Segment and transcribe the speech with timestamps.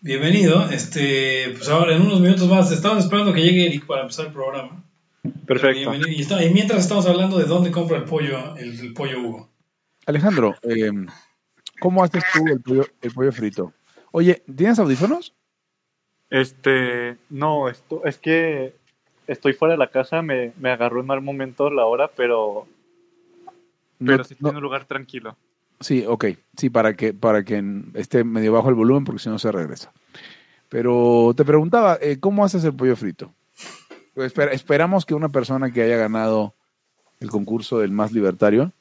[0.00, 0.68] Bienvenido.
[0.70, 4.32] Este, pues ahora en unos minutos más, estamos esperando que llegue Eric para empezar el
[4.32, 4.84] programa.
[5.46, 5.90] Perfecto.
[5.90, 6.08] Bienvenido.
[6.08, 9.48] Y, está- y mientras estamos hablando de dónde compra el pollo, el, el pollo Hugo.
[10.06, 10.90] Alejandro, eh,
[11.80, 13.72] ¿cómo haces tú el pollo, el pollo frito?
[14.12, 15.34] Oye, ¿tienes audífonos?
[16.30, 18.74] Este, no, esto, es que
[19.26, 22.66] estoy fuera de la casa, me, me agarró en mal momento la hora, pero,
[23.98, 25.36] pero No- sí no- tiene un lugar tranquilo.
[25.80, 26.26] Sí, ok.
[26.56, 27.62] Sí, para que, para que
[27.94, 29.92] esté medio bajo el volumen, porque si no se regresa.
[30.68, 33.32] Pero te preguntaba, eh, ¿cómo haces el pollo frito?
[34.14, 36.54] Pues espera- esperamos que una persona que haya ganado
[37.20, 38.72] el concurso del más libertario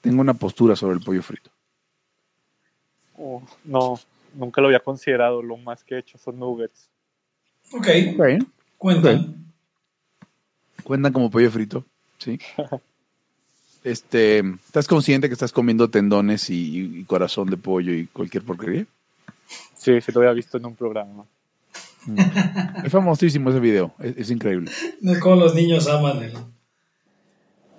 [0.00, 1.50] tenga una postura sobre el pollo frito.
[3.16, 3.98] Oh, no,
[4.34, 6.90] nunca lo había considerado, lo más que he hecho son nuggets.
[7.72, 7.86] Ok,
[8.18, 8.46] Ok.
[8.78, 9.52] cuentan.
[10.82, 11.84] Cuentan como pollo frito,
[12.18, 12.38] ¿sí?
[13.84, 18.86] Este, ¿estás consciente que estás comiendo tendones y, y corazón de pollo y cualquier porquería?
[19.76, 21.26] Sí, sí lo había visto en un programa.
[22.82, 24.70] Es famosísimo ese video, es, es increíble.
[25.02, 26.32] Es como los niños aman el,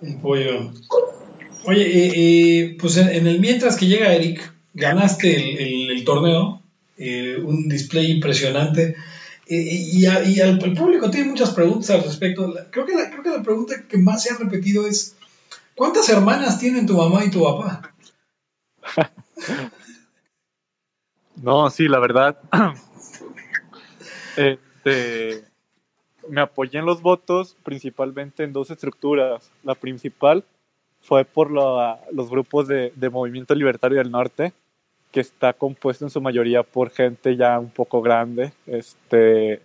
[0.08, 0.72] el pollo.
[1.66, 6.04] Oye, eh, eh, pues en, en el mientras que llega Eric, ganaste el, el- el
[6.06, 6.62] torneo,
[6.98, 8.96] eh, un display impresionante.
[9.48, 12.48] eh, y a- y al, el público tiene muchas preguntas al respecto.
[12.54, 15.16] La- creo, que la, creo que la pregunta que más se ha repetido es:
[15.76, 17.94] ¿Cuántas hermanas tienen tu mamá y tu papá?
[21.42, 22.40] No, sí, la verdad.
[24.38, 25.44] este,
[26.30, 29.52] me apoyé en los votos principalmente en dos estructuras.
[29.64, 30.46] La principal
[31.02, 34.54] fue por la- los grupos de, de Movimiento Libertario del Norte,
[35.12, 38.54] que está compuesto en su mayoría por gente ya un poco grande.
[38.66, 39.62] Este,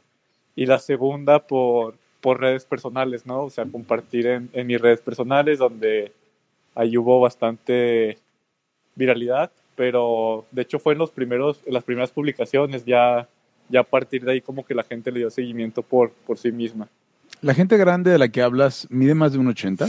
[0.56, 3.44] y la segunda por, por redes personales, ¿no?
[3.44, 6.12] O sea, compartir en, en mis redes personales, donde
[6.74, 8.18] ahí hubo bastante
[8.94, 13.28] viralidad, pero de hecho fue en los primeros, en las primeras publicaciones, ya,
[13.68, 16.52] ya a partir de ahí como que la gente le dio seguimiento por, por sí
[16.52, 16.88] misma.
[17.40, 19.86] ¿La gente grande de la que hablas mide más de un 80?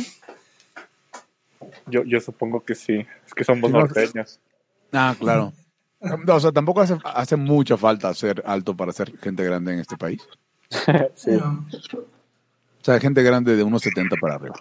[1.87, 4.39] Yo, yo supongo que sí, es que somos norteños.
[4.91, 5.53] Ah, claro.
[6.25, 9.79] No, o sea, tampoco hace, hace mucha falta ser alto para ser gente grande en
[9.81, 10.27] este país.
[11.13, 11.37] Sí.
[12.81, 14.55] O sea, gente grande de unos 70 para arriba.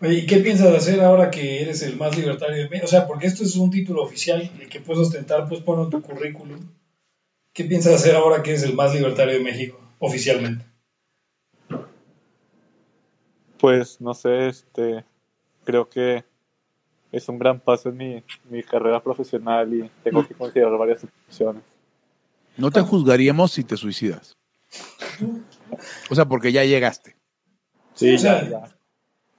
[0.00, 2.84] Oye, ¿y qué piensas hacer ahora que eres el más libertario de México?
[2.84, 5.90] O sea, porque esto es un título oficial el que puedes ostentar, pues ponlo en
[5.90, 6.60] tu currículum.
[7.52, 10.64] ¿Qué piensas hacer ahora que eres el más libertario de México, oficialmente?
[13.58, 15.04] Pues no sé, este,
[15.64, 16.24] creo que
[17.10, 21.62] es un gran paso en mi, mi carrera profesional y tengo que considerar varias opciones.
[22.58, 24.36] No te juzgaríamos si te suicidas.
[26.10, 27.16] O sea, porque ya llegaste.
[27.94, 28.76] Sí, o sea, ya, ya.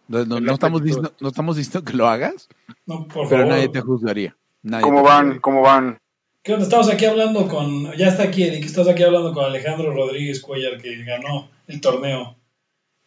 [0.07, 2.47] No, no- En no estamos diciendo, no estamos diciendo que lo hagas,
[2.85, 3.47] No, por pero favor.
[3.47, 4.35] nadie te juzgaría.
[4.63, 5.17] Nadie ¿Cómo te van?
[5.23, 5.41] juzgaría.
[5.41, 5.99] ¿Cómo van?
[6.43, 6.63] ¿Qué onda?
[6.65, 7.91] Estamos aquí hablando con...
[7.97, 12.37] Ya está aquí Eric, estás aquí hablando con Alejandro Rodríguez Cuellar, que ganó el torneo.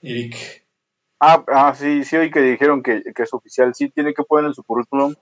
[0.02, 0.36] Eric.
[1.18, 3.74] Ah, ah, sí, sí, hoy que dijeron que, que es oficial.
[3.74, 5.14] Sí, tiene que poner en su currículum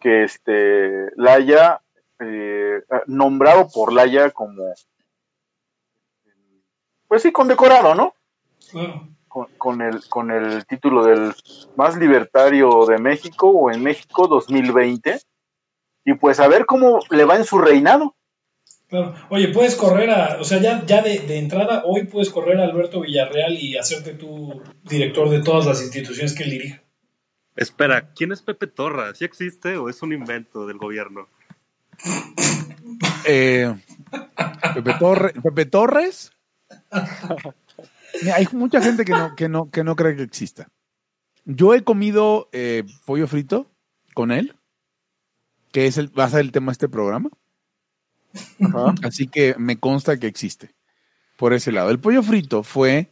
[0.00, 1.80] que este Laia,
[2.20, 4.72] eh, nombrado por Laia como,
[7.08, 8.14] pues sí, condecorado, ¿no?
[8.70, 9.08] Claro.
[9.28, 11.34] Con, con el, con el título del
[11.76, 15.20] más libertario de México o en México 2020.
[16.04, 18.14] Y pues a ver cómo le va en su reinado.
[18.88, 19.14] Claro.
[19.30, 20.36] Oye, puedes correr a...
[20.40, 24.12] O sea, ya, ya de, de entrada, hoy puedes correr a Alberto Villarreal y hacerte
[24.14, 26.82] tu director de todas las instituciones que él dirige.
[27.56, 29.14] Espera, ¿quién es Pepe Torra?
[29.14, 31.28] ¿Sí existe o es un invento del gobierno?
[33.26, 33.74] Eh,
[34.74, 36.32] Pepe, Torre- Pepe Torres.
[38.22, 40.68] Mira, hay mucha gente que no, que, no, que no cree que exista.
[41.44, 43.70] Yo he comido eh, pollo frito
[44.14, 44.54] con él,
[45.72, 47.30] que es el, va a ser el tema de este programa.
[48.60, 48.94] Ajá.
[49.02, 50.74] Así que me consta que existe
[51.36, 51.90] por ese lado.
[51.90, 53.10] El pollo frito fue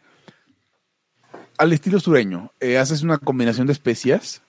[1.59, 2.53] al estilo sureño.
[2.60, 4.42] Eh, haces una combinación de especias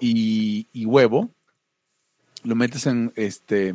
[0.00, 1.30] y, y huevo.
[2.44, 3.74] Lo metes en este,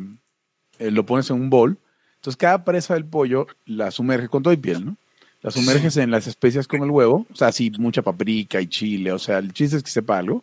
[0.78, 1.78] eh, lo pones en un bol.
[2.24, 4.96] Entonces cada presa del pollo la sumerge con todo y piel, ¿no?
[5.42, 7.26] La sumerges en las especias con el huevo.
[7.30, 9.12] O sea, así mucha paprika y chile.
[9.12, 10.42] O sea, el chiste es que sepa algo.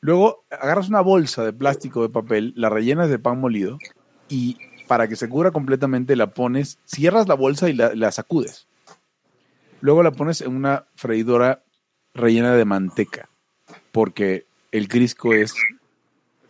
[0.00, 3.76] Luego agarras una bolsa de plástico de papel, la rellenas de pan molido
[4.30, 4.56] y
[4.88, 8.66] para que se cubra completamente la pones, cierras la bolsa y la, la sacudes.
[9.82, 11.62] Luego la pones en una freidora
[12.14, 13.28] rellena de manteca,
[13.92, 15.52] porque el crisco es,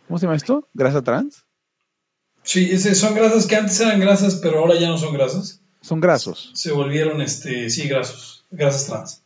[0.07, 0.69] ¿cómo se llama esto?
[0.73, 1.44] ¿Grasa trans?
[2.45, 5.61] Sí, ese, son grasas que antes eran grasas, pero ahora ya no son grasas.
[5.81, 6.51] Son grasos.
[6.53, 8.45] Se volvieron, este, sí, grasos.
[8.51, 9.21] Grasas trans.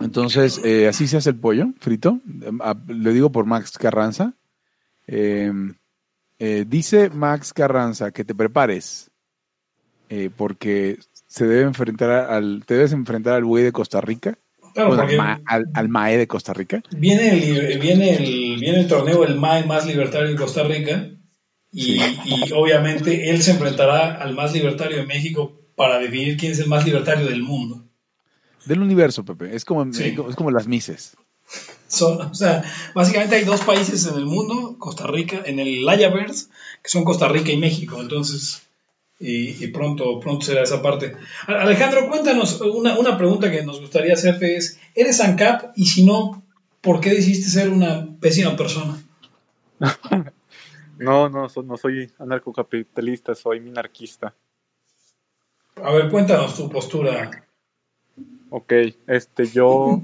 [0.00, 2.20] Entonces, eh, así se hace el pollo frito.
[2.42, 2.50] Eh,
[2.88, 4.34] Le digo por Max Carranza.
[5.06, 5.52] Eh,
[6.42, 9.10] Eh, dice Max Carranza que te prepares
[10.08, 14.38] eh, porque se debe enfrentar al, te debes enfrentar al güey de Costa Rica,
[14.72, 16.82] Claro, bueno, ma- al- al MAE de Costa Rica.
[16.96, 21.10] viene el, viene el, viene el torneo el MAE más libertario de Costa Rica
[21.72, 26.58] y, y obviamente él se enfrentará al más libertario de México para definir quién es
[26.58, 27.84] el más libertario del mundo.
[28.66, 29.54] Del universo, Pepe.
[29.54, 30.14] Es como, Sí.
[30.28, 31.16] es como las Mises.
[31.88, 32.62] Son- o sea,
[32.94, 36.46] básicamente hay dos países en el mundo, Costa Rica, en el Layaverse,
[36.82, 38.00] que son Costa Rica y México.
[38.00, 38.62] Entonces,
[39.18, 41.14] y, y pronto, pronto será esa parte.
[41.46, 45.72] Alejandro, cuéntanos, una, una pregunta que nos gustaría hacerte es, ¿eres ANCAP?
[45.76, 46.42] Y si no,
[46.80, 49.02] ¿por qué decidiste ser una pésima persona?
[51.00, 54.34] No, no, so- no soy anarcocapitalista, soy minarquista.
[55.82, 57.46] A ver, cuéntanos tu postura.
[58.50, 58.72] Ok,
[59.06, 60.02] este, yo,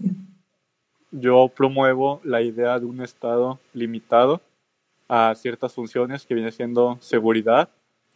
[1.10, 4.40] yo promuevo la idea de un Estado limitado
[5.08, 7.68] a ciertas funciones que viene siendo seguridad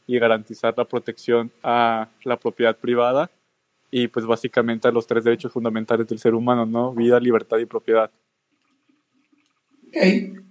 [0.07, 3.31] y garantizar la protección a la propiedad privada
[3.91, 6.93] y pues básicamente a los tres derechos fundamentales del ser humano, ¿no?
[6.95, 8.11] Vida, libertad y propiedad.
[9.89, 10.50] Ok.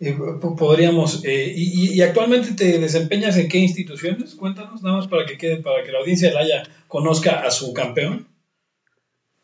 [0.00, 4.34] Eh, po- podríamos, eh, y, actualmente te desempeñas en qué instituciones?
[4.34, 7.74] Cuéntanos, nada más para que quede, para que la audiencia de Laya conozca a su
[7.74, 8.26] campeón.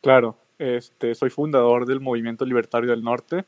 [0.01, 3.45] Claro, este, soy fundador del Movimiento Libertario del Norte,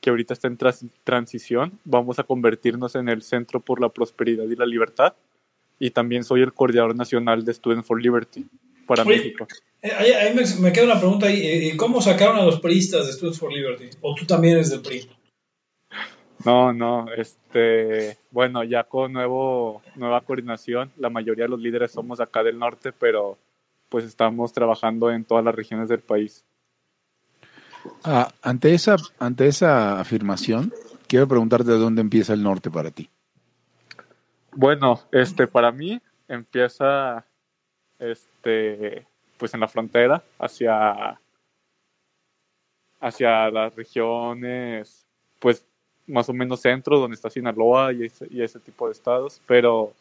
[0.00, 0.58] que ahorita está en
[1.04, 1.80] transición.
[1.84, 5.14] Vamos a convertirnos en el Centro por la Prosperidad y la Libertad.
[5.80, 8.46] Y también soy el coordinador nacional de Students for Liberty
[8.86, 9.16] para Oye.
[9.16, 9.48] México.
[9.80, 11.76] Eh, ahí, ahí me, me queda una pregunta ahí.
[11.76, 13.90] ¿Cómo sacaron a los priistas de Students for Liberty?
[14.00, 15.08] ¿O tú también eres del PRI?
[16.44, 22.20] No, no, este, bueno, ya con nuevo, nueva coordinación, la mayoría de los líderes somos
[22.20, 23.38] acá del norte, pero
[23.88, 26.44] pues estamos trabajando en todas las regiones del país.
[28.04, 30.72] Ah, ante, esa, ante esa afirmación,
[31.06, 33.08] quiero preguntarte de dónde empieza el norte para ti.
[34.52, 37.24] Bueno, este, para mí empieza,
[37.98, 39.06] este,
[39.36, 41.20] pues en la frontera hacia,
[43.00, 45.06] hacia las regiones,
[45.38, 45.66] pues
[46.06, 49.92] más o menos centro, donde está Sinaloa y ese, y ese tipo de estados, pero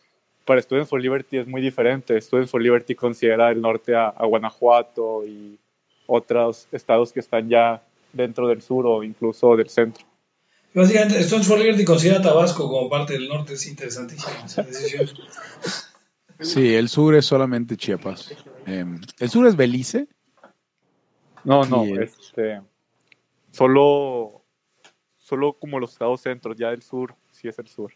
[0.46, 2.20] para Students for Liberty es muy diferente.
[2.20, 5.58] Students for Liberty considera el norte a, a Guanajuato y
[6.08, 7.82] otros estados que están ya
[8.12, 10.06] dentro del sur o incluso del centro.
[10.74, 13.54] Básicamente, Students for Liberty considera a Tabasco como parte del norte.
[13.54, 15.10] Es interesantísima esa decisión.
[16.40, 18.34] Sí, el sur es solamente Chiapas.
[18.66, 18.86] Eh,
[19.20, 20.08] el sur es Belice.
[21.44, 22.62] No, no, este,
[23.52, 24.41] solo,
[25.32, 27.94] solo como los estados centros, ya del sur, sí es el sur.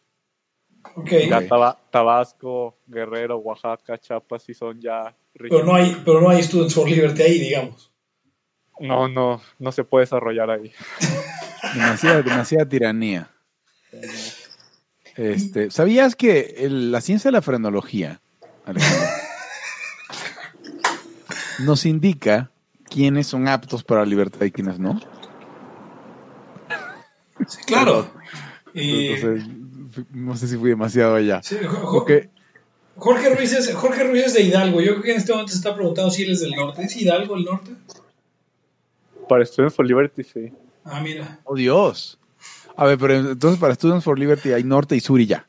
[0.96, 1.10] Ok.
[1.30, 1.46] Ya
[1.92, 6.90] Tabasco, Guerrero, Oaxaca, Chiapas, sí son ya Pero no, hay, pero no hay Students for
[6.90, 7.92] Liberty ahí, digamos.
[8.80, 10.72] No, no, no se puede desarrollar ahí.
[11.74, 13.30] Demasiada, demasiada tiranía.
[15.18, 18.22] Este, ¿Sabías que el- la ciencia de la frenología
[18.66, 19.08] Alejandro,
[21.66, 22.50] nos indica
[22.90, 25.02] quiénes son aptos para la libertad y quiénes no?
[27.48, 28.12] Sí, claro.
[28.74, 29.48] Y, Entonces,
[30.12, 31.42] no sé si fui demasiado allá.
[31.44, 32.30] sí, Jo- Jo- Porque
[32.98, 34.82] Jorge, Ruiz es, Jorge Ruiz es de Hidalgo.
[34.82, 36.84] Yo creo que en este momento se está preguntando si él es del norte.
[36.84, 37.72] ¿Es Hidalgo el norte?
[39.28, 40.52] Para Students for Liberty, sí.
[40.84, 41.40] Ah, mira.
[41.46, 42.20] Oh, Dios.
[42.78, 45.48] A ver, pero entonces para Students for Liberty hay norte y sur y ya.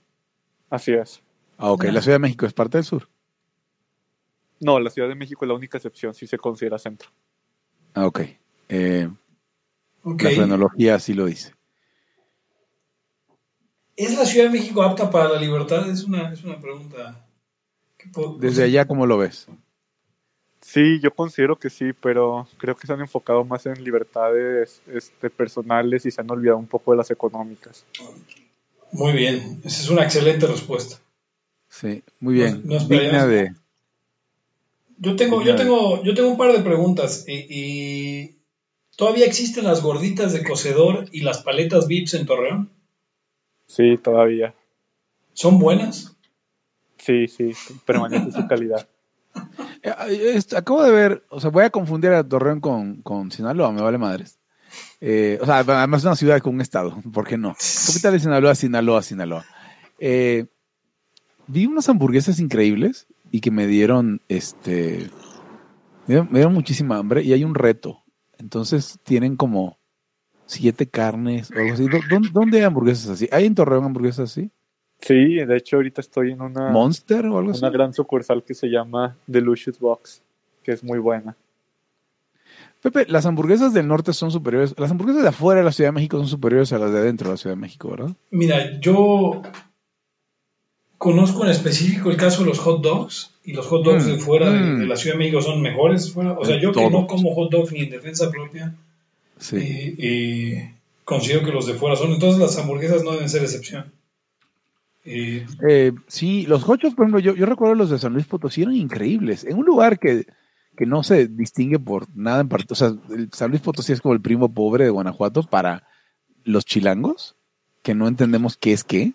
[0.71, 1.21] Así es.
[1.59, 1.85] Ah, ok.
[1.85, 3.09] La Ciudad de México es parte del sur.
[4.61, 7.11] No, la Ciudad de México es la única excepción, si se considera centro.
[7.95, 8.21] Ah, ok.
[8.69, 9.09] Eh,
[10.03, 10.23] Ok.
[10.23, 11.53] La frenología así lo dice.
[13.97, 15.89] ¿Es la Ciudad de México apta para la libertad?
[15.91, 17.27] Es una, es una pregunta.
[18.39, 19.47] Desde allá, ¿cómo lo ves?
[20.61, 25.31] Sí, yo considero que sí, pero creo que se han enfocado más en libertades este,
[25.31, 27.85] personales y se han olvidado un poco de las económicas.
[28.93, 29.61] Muy bien.
[29.65, 30.97] Esa es una excelente respuesta.
[31.69, 32.63] Sí, muy bien.
[32.65, 33.29] Nos- nos Digna esperemos.
[33.31, 33.55] de...
[34.99, 37.25] Yo tengo, yo tengo, yo tengo un par de preguntas.
[37.29, 38.39] Y, y-
[38.97, 42.71] ¿Todavía existen las gorditas de cocedor y las paletas Vips en Torreón?
[43.67, 44.55] Sí, todavía.
[45.33, 46.17] ¿Son buenas?
[46.99, 47.53] Sí, sí,
[47.85, 48.89] permanece su calidad.
[50.09, 53.83] Eh, Acabo de ver, o sea, voy a confundir a Torreón con, con Sinaloa, me
[53.83, 54.41] vale madres.
[55.01, 57.55] Eh, o sea, además es una ciudad con un estado, ¿por qué no?
[57.87, 59.45] Capital de Sinaloa, Sinaloa, Sinaloa.
[60.01, 60.47] Eh,
[61.47, 65.11] vi unas hamburguesas increíbles y que me dieron, este,
[66.07, 68.03] me dieron, me dieron muchísima hambre y hay un reto.
[68.39, 69.79] Entonces tienen como
[70.47, 71.85] siete carnes o algo así.
[71.89, 73.29] ¿Dó- ¿Dónde, dónde hay hamburguesas así?
[73.33, 74.51] ¿Hay en Torreón hamburguesas así?
[75.01, 77.61] Sí, de hecho ahorita estoy en una, ¿Monster o algo así?
[77.61, 80.23] una gran sucursal que se llama Delicious Box,
[80.63, 81.37] que es muy buena.
[82.83, 85.95] Pepe, las hamburguesas del norte son superiores, las hamburguesas de afuera de la Ciudad de
[85.95, 88.11] México son superiores a las de adentro de la Ciudad de México, ¿verdad?
[88.31, 89.43] Mira, yo
[90.99, 94.19] conozco en específico el caso de los hot dogs y los hot dogs Mm, de
[94.19, 94.79] fuera de, mm.
[94.81, 96.13] de la Ciudad de México son mejores.
[96.13, 98.75] fuera- o sea, yo que no como hot dogs ni en defensa propia,
[99.39, 99.95] Sí.
[99.99, 100.75] eh,
[101.05, 102.13] considero que los de fuera son.
[102.13, 103.93] Entonces las hamburguesas no deben ser excepción.
[105.05, 108.63] Eh, Eh, sí, los hochos, por ejemplo, yo, yo recuerdo los de San Luis Potosí
[108.63, 109.45] eran increíbles.
[109.45, 110.27] En un lugar que,
[110.77, 112.73] que no se distingue por nada en parte.
[112.73, 115.87] O sea, el San Luis Potosí es como el primo pobre de Guanajuato para
[116.45, 117.37] los chilangos,
[117.83, 119.13] que no entendemos qué es qué.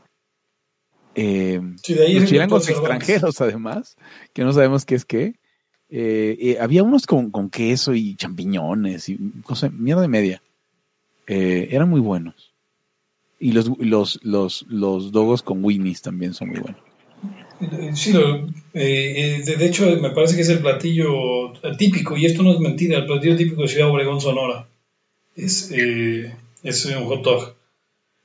[1.16, 3.98] Eh, sí, de ahí los chilangos extranjeros, además,
[4.34, 5.41] que no sabemos qué es qué.
[5.92, 10.42] Eh, eh, había unos con, con queso y champiñones y cosa, mierda de media.
[11.28, 12.54] Eh, eran muy buenos.
[13.40, 16.82] Y los, los, los, los dogos con Winnie's también son muy buenos.
[17.60, 22.26] Eh, Sí, lo- eh, eh, de, hecho me parece que es el platillo típico, y
[22.26, 24.68] esto no es mentira, el platillo típico de Ciudad Obregón, Sonora.
[25.36, 27.56] Es, es un hot dog.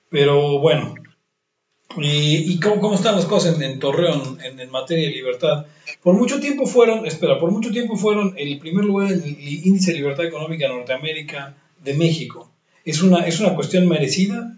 [0.09, 0.95] Pero bueno,
[1.97, 5.67] ¿y, y cómo, cómo están las cosas en, en Torreón en, en materia de libertad?
[6.03, 9.93] Por mucho tiempo fueron, espera, por mucho tiempo fueron el primer lugar en el índice
[9.93, 12.51] de libertad económica Norteamérica de México.
[12.85, 14.57] ¿Es una, es una cuestión merecida?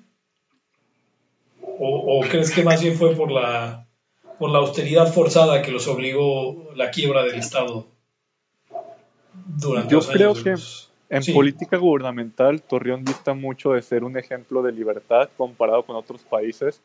[1.61, 3.87] ¿O, o crees que más bien fue por la,
[4.39, 7.87] por la austeridad forzada que los obligó la quiebra del Estado
[9.47, 11.33] durante Yo los creo años de que los- En Sí.
[11.33, 16.83] política gubernamental, Torreón dista mucho de ser un ejemplo de libertad comparado con otros países,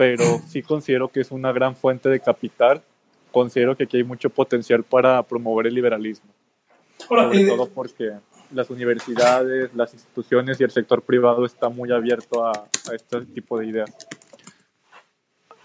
[0.00, 2.80] pero sí considero que es una gran fuente de capital.
[3.30, 6.30] Considero que aquí hay mucho potencial para promover el liberalismo,
[6.96, 8.12] sobre eh, todo porque
[8.50, 13.58] las universidades, las instituciones y el sector privado está muy abierto a, a este tipo
[13.58, 13.94] de ideas.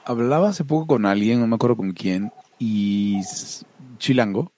[0.04, 3.22] Hablaba hace poco con alguien, no me acuerdo con quién, y
[4.00, 4.52] Chilango,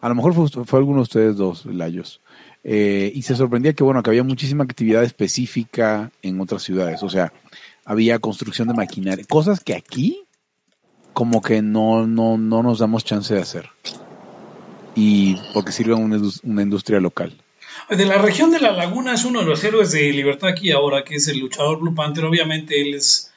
[0.00, 2.22] a lo mejor fue, fue alguno de ustedes dos, Layos,
[2.62, 7.10] eh, y se sorprendía que, bueno, que había muchísima actividad específica en otras ciudades, o
[7.10, 7.34] sea,
[7.84, 10.22] había construcción de maquinaria, cosas que aquí
[11.12, 13.68] como que no, no, no nos damos chance de hacer,
[14.94, 17.36] y porque sirven una, indus- una industria local.
[17.88, 21.04] de la región de la Laguna es uno de los héroes de libertad aquí ahora,
[21.04, 22.24] que es el luchador Blue Panther.
[22.24, 23.32] Obviamente él es,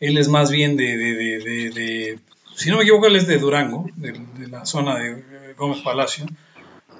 [0.00, 2.18] él es más bien de, de, de,
[2.56, 6.26] si no me equivoco, él es de Durango, de, la zona de Gómez Palacio.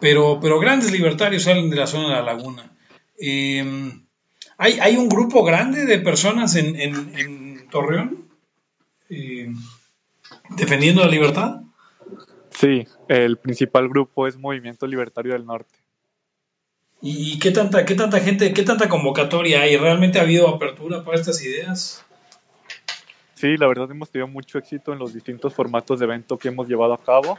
[0.01, 2.71] Pero, pero grandes libertarios salen de la zona de la Laguna.
[3.19, 3.93] Eh,
[4.57, 8.29] hay, hay un grupo grande de personas en, en, en Torreón
[9.11, 9.53] eh,
[10.57, 11.61] defendiendo la libertad.
[12.51, 15.75] Sí, el principal grupo es Movimiento Libertario del Norte.
[17.03, 19.77] ¿Y qué tanta, qué tanta gente, qué tanta convocatoria hay?
[19.77, 22.03] ¿Realmente ha habido apertura para estas ideas?
[23.35, 26.67] Sí, la verdad hemos tenido mucho éxito en los distintos formatos de evento que hemos
[26.67, 27.37] llevado a cabo.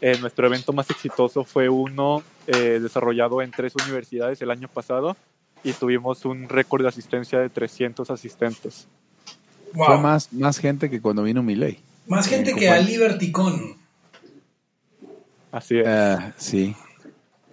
[0.00, 5.16] Eh, nuestro evento más exitoso fue uno eh, desarrollado en tres universidades el año pasado
[5.64, 8.86] y tuvimos un récord de asistencia de 300 asistentes.
[9.72, 9.86] Wow.
[9.86, 11.78] Fue más, más gente que cuando vino Miley.
[12.06, 13.76] Más gente Eh, que a LibertyCon.
[15.50, 15.86] Así es.
[15.86, 16.74] Ah, sí.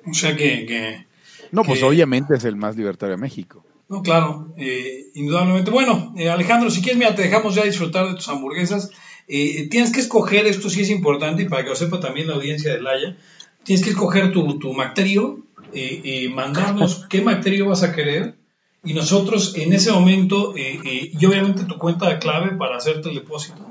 [0.09, 1.05] O sea que, que-
[1.51, 3.63] No, pues Que- obviamente es el más libertario de México.
[3.89, 5.69] no, claro, eh, indudablemente.
[5.69, 8.89] Bueno, eh, Alejandro, si quieres, mira, te dejamos ya disfrutar de tus hamburguesas.
[9.27, 12.35] Eh, tienes que escoger, esto sí es importante y para que lo sepa también la
[12.35, 13.17] audiencia de Laia,
[13.63, 15.39] tienes que escoger tu, tu Mactrío,
[15.73, 18.35] eh, eh, mandarnos qué Mactrío vas a querer
[18.83, 23.09] y nosotros en ese momento, eh, eh, y obviamente tu cuenta de clave para hacerte
[23.09, 23.67] el depósito,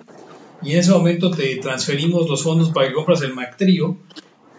[0.63, 3.97] y en ese momento te transferimos los fondos para que compras el Mactrío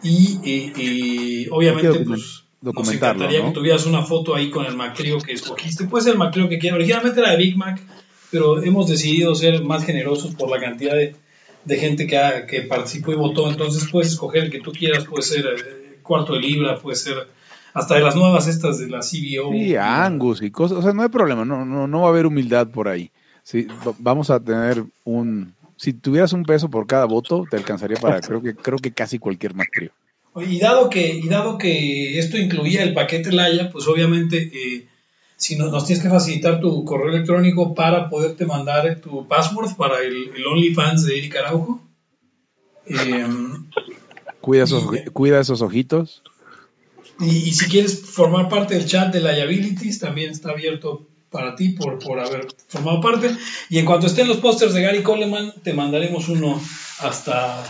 [0.04, 3.48] y obviamente pues, nos encantaría ¿no?
[3.50, 5.86] que tuvieras una foto ahí con el Mactrío que escogiste.
[5.86, 6.78] Puede ser el Mactrío que quieras.
[6.78, 7.82] Originalmente era de Big Mac,
[8.32, 11.16] pero hemos decidido ser más generosos por la cantidad de,
[11.66, 13.50] de gente que, ha- que participó y votó.
[13.50, 15.06] Entonces puedes escoger el que tú quieras.
[15.06, 15.46] Puede ser
[16.02, 17.28] cuarto de libra, puede ser
[17.74, 19.52] hasta de las nuevas estas de la CBO.
[19.54, 20.78] Sí, Angus y cosas.
[20.78, 23.12] O sea, no hay problema, no, no, no va a haber humildad por ahí.
[23.44, 25.54] Sí, va- vamos a tener un.
[25.78, 29.18] Si tuvieras un peso por cada voto, te alcanzaría para creo que creo que casi
[29.20, 29.92] cualquier mactrio.
[30.36, 34.88] Y dado que, y dado que esto incluía el paquete Laya, pues obviamente eh,
[35.38, 40.00] si no- nos tienes que facilitar tu correo electrónico para poderte mandar tu password para
[40.02, 41.82] el, el OnlyFans de Eric Araujo.
[42.86, 43.26] Eh,
[44.42, 44.84] Cuida esos,
[45.14, 46.24] cuida esos ojitos.
[47.20, 51.70] y, y si quieres formar parte del chat de Liabilities, también está abierto para ti
[51.70, 53.36] por, por haber formado parte.
[53.70, 56.62] Y en cuanto estén los pósters de Gary Coleman, te mandaremos uno
[57.00, 57.64] hasta,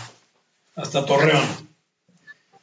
[0.74, 1.46] hasta Torreón.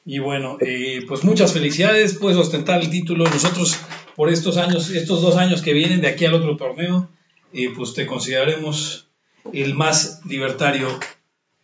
[0.05, 3.25] Y bueno, eh, pues muchas felicidades, puedes ostentar el título.
[3.25, 3.77] Nosotros,
[4.15, 7.07] por estos años, estos dos años que vienen de aquí al otro torneo,
[7.53, 9.07] eh, pues te consideraremos
[9.53, 10.99] el más libertario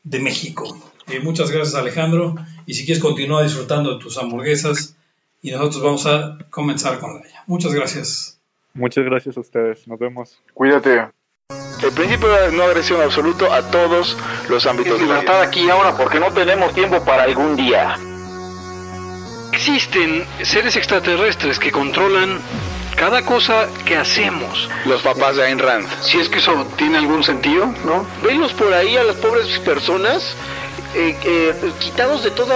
[0.03, 0.77] de México.
[1.07, 2.35] Eh, muchas gracias, Alejandro.
[2.65, 4.95] Y si quieres continuar disfrutando de tus hamburguesas,
[5.41, 7.43] y nosotros vamos a comenzar con ella.
[7.45, 8.39] Muchas gracias.
[8.73, 9.87] Muchas gracias a ustedes.
[9.87, 10.41] Nos vemos.
[10.53, 11.09] Cuídate.
[11.83, 14.17] El principio de no agresión absoluto a todos
[14.49, 14.99] los ámbitos.
[14.99, 17.95] libertad aquí y ahora porque no tenemos tiempo para algún día.
[19.53, 22.39] Existen seres extraterrestres que controlan
[22.95, 24.67] cada cosa que hacemos.
[24.85, 25.87] Los papás de Ayn Rand.
[26.01, 28.07] Si es que eso tiene algún sentido, ¿no?
[28.23, 30.35] Venlos por ahí a las pobres personas
[30.95, 32.55] eh, eh, quitados de toda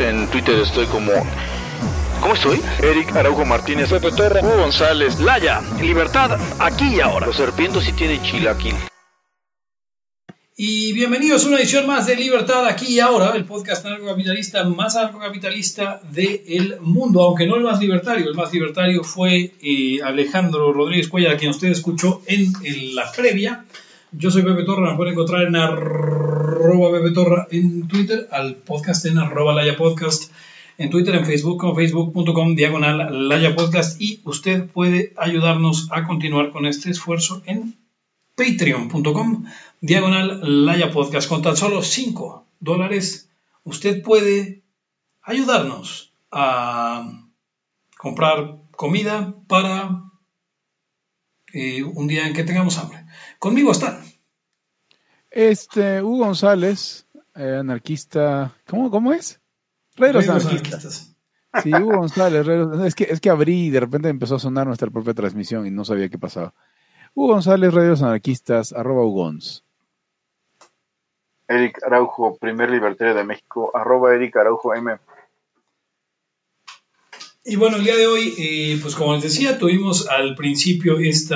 [0.00, 1.12] en Twitter estoy como.
[2.20, 2.60] ¿Cómo estoy?
[2.82, 7.26] Eric Araujo Martínez, Pepe Torra, Hugo González, Laya, libertad aquí y ahora.
[7.26, 8.74] Los serpientes sí tienen chilaquil.
[10.56, 14.94] Y bienvenidos a una edición más de Libertad aquí y ahora, el podcast anarcocapitalista más
[14.96, 18.28] anarcocapitalista del mundo, aunque no el más libertario.
[18.28, 23.10] El más libertario fue eh, Alejandro Rodríguez Cuellar, a quien usted escuchó en, en la
[23.10, 23.64] previa.
[24.12, 25.56] Yo soy Pepe Torra, me pueden encontrar en
[26.62, 30.30] arroba Pepe Torra en Twitter, al podcast en arroba Laya Podcast,
[30.78, 36.52] en Twitter, en Facebook, como facebook.com diagonal Laya Podcast, y usted puede ayudarnos a continuar
[36.52, 37.74] con este esfuerzo en
[38.36, 39.44] patreon.com
[39.80, 41.28] diagonal Laya Podcast.
[41.28, 43.28] Con tan solo 5 dólares,
[43.64, 44.62] usted puede
[45.22, 47.26] ayudarnos a
[47.98, 50.04] comprar comida para
[51.52, 53.04] eh, un día en que tengamos hambre.
[53.40, 54.01] Conmigo están.
[55.32, 58.52] Este, Hugo González, eh, anarquista.
[58.68, 59.40] ¿Cómo, cómo es?
[59.96, 61.16] Rey de los Amigos anarquistas.
[61.62, 64.36] Sí, Hugo González, Rey de los- es que, es que abrí y de repente empezó
[64.36, 66.54] a sonar nuestra propia transmisión y no sabía qué pasaba.
[67.14, 69.64] Hugo González, Rey de los Anarquistas, arroba Hugons.
[71.48, 74.96] Eric Araujo, primer libertario de México, arroba Eric Araujo M.
[77.44, 81.34] Y bueno, el día de hoy, eh, pues como les decía, tuvimos al principio este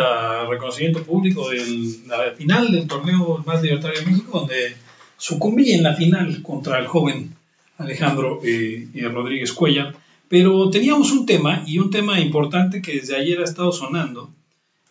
[0.48, 1.58] reconocimiento público de
[2.06, 4.76] la final del torneo más libertario de México, donde
[5.16, 7.34] sucumbí en la final contra el joven
[7.78, 9.96] Alejandro eh, eh, Rodríguez Cuellar.
[10.28, 14.30] Pero teníamos un tema, y un tema importante que desde ayer ha estado sonando.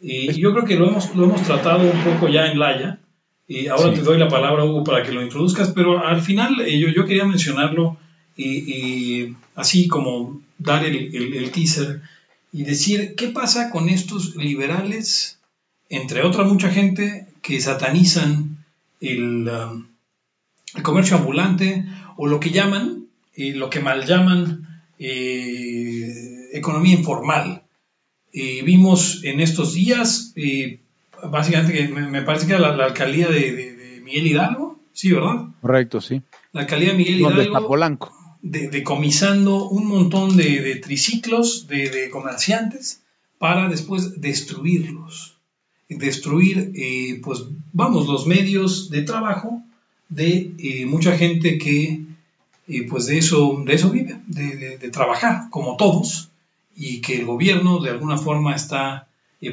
[0.02, 3.00] Eh, y yo creo que lo hemos, lo hemos tratado un poco ya en Laya.
[3.48, 4.00] Eh, ahora Sí.
[4.00, 7.06] te doy la palabra, Hugo, para que lo introduzcas, pero al final eh, yo, yo
[7.06, 7.98] quería mencionarlo
[8.38, 12.02] y, y así como dar el, el- el teaser
[12.52, 15.40] y decir qué pasa con estos liberales,
[15.90, 18.64] entre otra mucha gente, que satanizan
[19.02, 19.88] el, um,
[20.76, 21.86] el comercio ambulante
[22.18, 24.68] o lo que llaman, eh, lo que mal llaman
[25.00, 27.64] eh, economía informal.
[28.34, 30.80] Eh, vimos en estos días, eh,
[31.30, 34.80] básicamente, que me, me parece que era la, la alcaldía de, de- de Miguel Hidalgo,
[34.94, 35.46] sí, ¿verdad?
[35.62, 36.22] Correcto, sí.
[36.54, 38.14] La alcaldía de Miguel ¿Dónde está Hidalgo Polanco?
[38.46, 43.02] De- decomisando un montón de, triciclos de, comerciantes
[43.40, 45.38] para después destruirlos.
[45.90, 49.62] Destruir, eh, pues vamos, los medios de trabajo
[50.10, 52.02] de eh, mucha gente que
[52.68, 56.30] eh, pues de eso, de eso vive, de, trabajar, como todos,
[56.76, 59.08] y que el gobierno de alguna forma está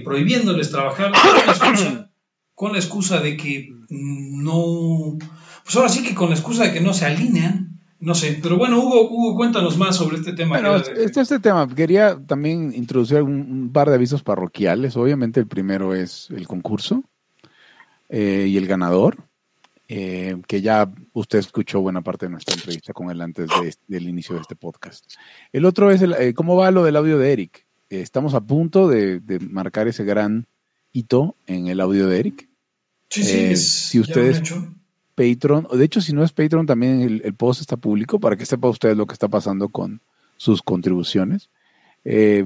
[0.04, 2.10] prohibiéndoles trabajar con la, excusa,
[2.54, 5.18] con la excusa de que no,
[5.64, 7.61] pues ahora sí que con la excusa de que no se alinean,
[8.02, 10.60] no sé, pero bueno, Hugo, Hugo cuéntanos más sobre este tema.
[10.60, 14.96] Bueno, que- este, este tema, quería también introducir un, un par de avisos parroquiales.
[14.96, 17.02] Obviamente el primero es el concurso
[18.08, 19.16] eh, y el ganador,
[19.88, 23.82] eh, que ya usted escuchó buena parte de nuestra entrevista con él antes de este-
[23.88, 25.04] del inicio de este podcast.
[25.52, 27.66] El otro es el, eh, cómo va lo del audio de Eric.
[27.90, 30.46] Estamos a punto de, de marcar ese gran
[30.92, 32.48] hito en el audio de Eric.
[33.10, 34.74] sí, sí, es si ya ustedes- un hecho.
[35.14, 38.36] Patreon, o de hecho si no es Patreon también el, el post está público para
[38.36, 40.00] que sepa usted lo que está pasando con
[40.36, 41.50] sus contribuciones.
[42.04, 42.44] Eh,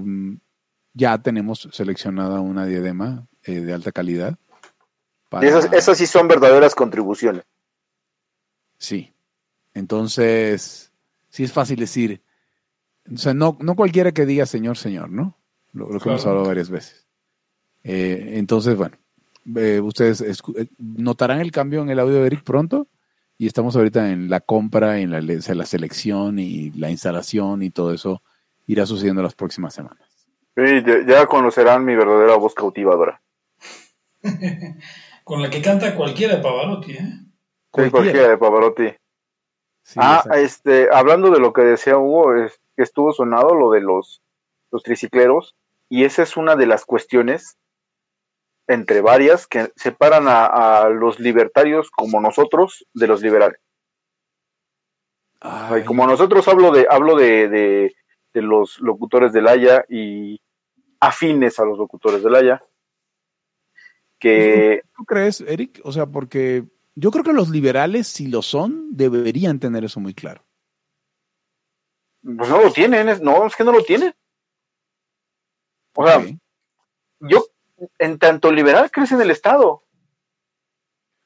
[0.95, 4.33] ya tenemos seleccionada una diadema eh, de alta calidad.
[4.39, 7.45] Y para- esas, esas sí son verdaderas contribuciones.
[8.79, 9.13] Sí.
[9.75, 10.91] Entonces,
[11.29, 12.23] sí es fácil decir,
[13.13, 15.37] o sea, no, no cualquiera que diga señor, señor, ¿no?
[15.73, 17.07] Lo, lo que hemos hablado varias veces.
[17.85, 18.97] Eh, entonces, bueno,
[19.55, 22.89] eh, ustedes eh, notarán el cambio en el audio de Eric pronto
[23.39, 26.91] y estamos ahorita en la compra, en la, le- o sea, la selección y la
[26.91, 28.23] instalación y todo eso
[28.67, 30.09] irá sucediendo las próximas semanas.
[30.57, 33.21] Sí, ya, ya conocerán mi verdadera voz cautivadora.
[35.25, 37.11] Con la que canta cualquiera de Pavarotti, ¿eh?
[37.75, 38.89] Sí, cualquiera de Pavarotti.
[39.83, 40.39] Sí, ah, exacto.
[40.39, 44.23] este, hablando de lo que decía Hugo, es que estuvo sonado lo de los
[44.73, 45.55] los tricicleros,
[45.89, 47.57] y esa es una de las cuestiones,
[48.69, 53.61] entre varias, que separan a, a los libertarios como nosotros de los liberales.
[55.41, 57.95] Ay, como nosotros hablo de, hablo de, de,
[58.33, 60.41] de los locutores del Haya y
[60.99, 62.65] afines a los locutores del Haya,
[64.19, 65.81] que ¿Tú crees, Eric?
[65.85, 70.15] O sea, porque yo creo que los liberales, si lo son, deberían tener eso muy
[70.15, 70.43] claro.
[72.23, 74.15] pues no lo tienen, no, es que no lo tienen.
[75.95, 76.25] O sea,
[77.21, 77.45] yo,
[77.99, 79.83] en tanto liberal, crece en el Estado.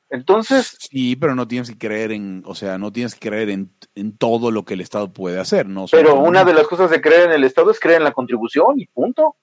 [0.08, 3.72] Entonces, Sí, pero no tienes que creer en, o sea, no tienes que creer en,
[3.94, 5.86] en todo lo que el Estado puede hacer, ¿no?
[5.90, 8.80] pero una de las cosas de creer en el Estado es creer en la contribución
[8.80, 9.36] y punto.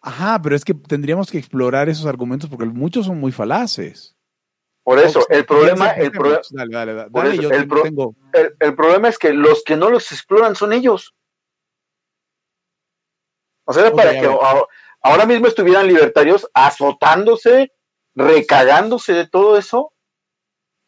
[0.00, 4.16] Ajá, pero es que tendríamos que explorar esos argumentos porque muchos son muy falaces.
[4.82, 6.40] Por eso, el problema, el, problema
[8.58, 11.14] el problema es que los que no los exploran son ellos.
[13.66, 14.28] O sea, para que
[15.02, 17.72] ahora mismo estuvieran libertarios azotándose,
[18.14, 19.92] recagándose de todo eso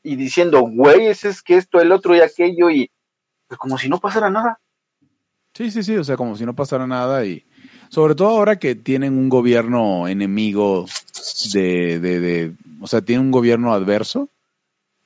[0.02, 2.90] y diciendo, güey, ese es que esto, el otro y aquello, y
[3.46, 4.60] pues como si no pasara nada.
[5.54, 7.44] Sí, sí, sí, o sea, como si no pasara nada y
[7.90, 10.86] sobre todo ahora que tienen un gobierno enemigo
[11.52, 14.30] de, de, de o sea, tienen un gobierno adverso,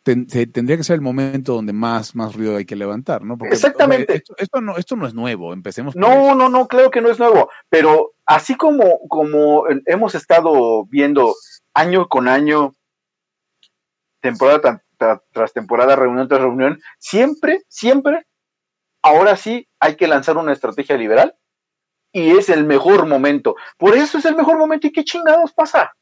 [0.07, 3.37] ten- se- tendría que ser el momento donde más, más ruido hay que levantar, ¿no?
[3.37, 4.05] Porque, Exactamente.
[4.05, 6.35] o sea, esto, esto no, esto no es nuevo, empecemos por No, eso.
[6.37, 11.35] no, no, claro que no es nuevo, pero así como, como hemos estado viendo
[11.75, 12.73] año con año,
[14.21, 14.81] temporada
[15.33, 18.27] tras temporada, reunión tras reunión, siempre, siempre,
[19.03, 21.35] ahora sí hay que lanzar una estrategia liberal
[22.13, 23.57] y es el mejor momento.
[23.77, 25.93] Por eso es el mejor momento y qué chingados pasa.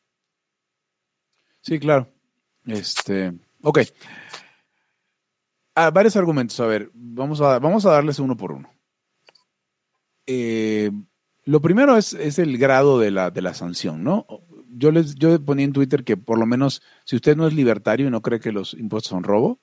[1.63, 2.07] Sí, claro.
[2.67, 3.33] Este,
[3.65, 3.81] ok.
[5.75, 6.59] Ah, varios argumentos.
[6.61, 8.71] A ver, vamos a, vamos a darles uno por uno.
[10.27, 10.91] Eh,
[11.45, 14.27] lo primero es, es el grado de la, de la sanción, ¿no?
[14.69, 18.07] Yo les yo ponía en Twitter que por lo menos, si usted no es libertario
[18.07, 19.61] y no cree que los impuestos son robo,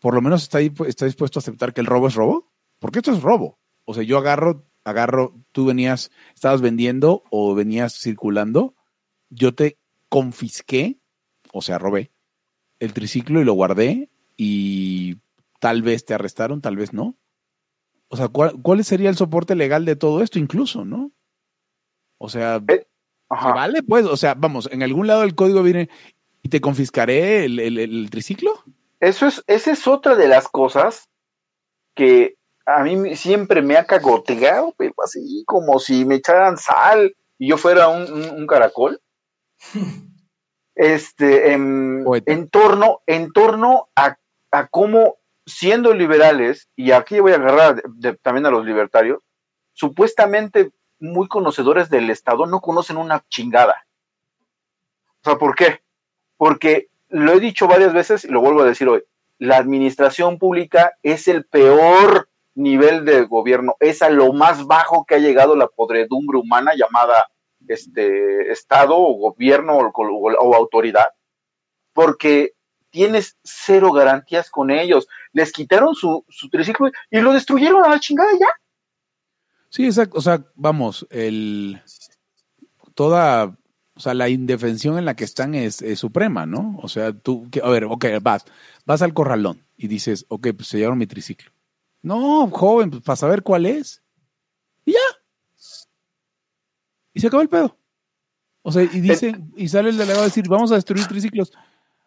[0.00, 3.12] por lo menos está, está dispuesto a aceptar que el robo es robo, porque esto
[3.12, 3.58] es robo.
[3.84, 8.74] O sea, yo agarro, agarro, tú venías, estabas vendiendo o venías circulando,
[9.30, 9.78] yo te
[10.08, 11.00] confisqué,
[11.52, 12.12] o sea, robé
[12.80, 15.16] el triciclo y lo guardé y
[15.60, 17.16] tal vez te arrestaron, tal vez no.
[18.08, 21.10] O sea, ¿cuál, cuál sería el soporte legal de todo esto incluso, no?
[22.18, 22.86] O sea, Eh, ¿se
[23.28, 23.52] Ajá.
[23.52, 24.06] vale pues?
[24.06, 25.88] O sea, vamos, en algún lado del código viene
[26.42, 28.52] y te confiscaré el, el- el triciclo.
[29.00, 31.08] Eso es, esa es otra de las cosas
[31.94, 32.36] que
[32.66, 37.56] a mí siempre me ha cagoteado, pero así como si me echaran sal y yo
[37.58, 39.00] fuera un, un- un caracol.
[40.80, 42.04] Este, en,
[42.50, 44.16] torno, en torno a,
[44.52, 49.18] a cómo, siendo liberales, y aquí voy a agarrar de- también a los libertarios,
[49.72, 53.86] supuestamente muy conocedores del Estado no conocen una chingada.
[55.20, 55.80] O sea, ¿por qué?
[56.36, 59.02] Porque lo he dicho varias veces y lo vuelvo a decir hoy,
[59.38, 65.16] la administración pública es el peor nivel de gobierno, es a lo más bajo que
[65.16, 67.28] ha llegado la podredumbre humana llamada
[67.74, 71.08] este Estado o gobierno o, autoridad,
[71.92, 72.54] porque
[72.90, 75.08] tienes cero garantías con ellos.
[75.32, 78.48] Les quitaron su, triciclo y lo destruyeron a la chingada ya.
[79.70, 80.18] Sí, exacto.
[80.18, 81.80] O sea, vamos, el
[82.94, 83.56] toda,
[83.94, 86.78] o sea, la indefensión en la que están es, es suprema, ¿no?
[86.82, 88.44] O sea, tú, que, a ver, ok, vas,
[88.86, 91.52] vas al corralón y dices, ok, pues se llevaron mi triciclo.
[92.02, 94.02] No, joven, pues para saber cuál es.
[94.84, 94.98] Y ya.
[97.18, 97.76] Y se acabó el pedo.
[98.62, 101.52] O sea, y dicen, y sale el delegado a decir, vamos a destruir triciclos.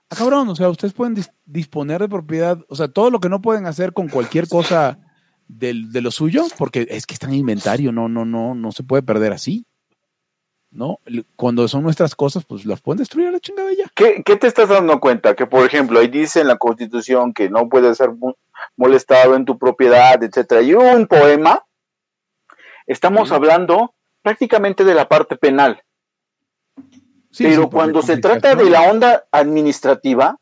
[0.09, 3.29] Ah, cabrón, o sea, ustedes pueden dis- disponer de propiedad, o sea, todo lo que
[3.29, 4.99] no pueden hacer con cualquier cosa
[5.47, 8.83] del- de lo suyo, porque es que están en inventario, no, no, no, no se
[8.83, 9.65] puede perder así.
[10.73, 10.99] ¿No?
[11.35, 13.91] Cuando son nuestras cosas, pues las pueden destruir a la chingada ya.
[13.93, 15.35] ¿Qué, qué te estás dando cuenta?
[15.35, 18.11] Que, por ejemplo, ahí dice en la Constitución que no puedes ser
[18.77, 20.61] molestado en tu propiedad, etcétera.
[20.61, 21.65] Y un poema,
[22.87, 23.35] estamos Sí.
[23.35, 25.81] hablando prácticamente de la parte penal.
[27.31, 30.37] Sí, pero cuando se trata de la onda administrativa,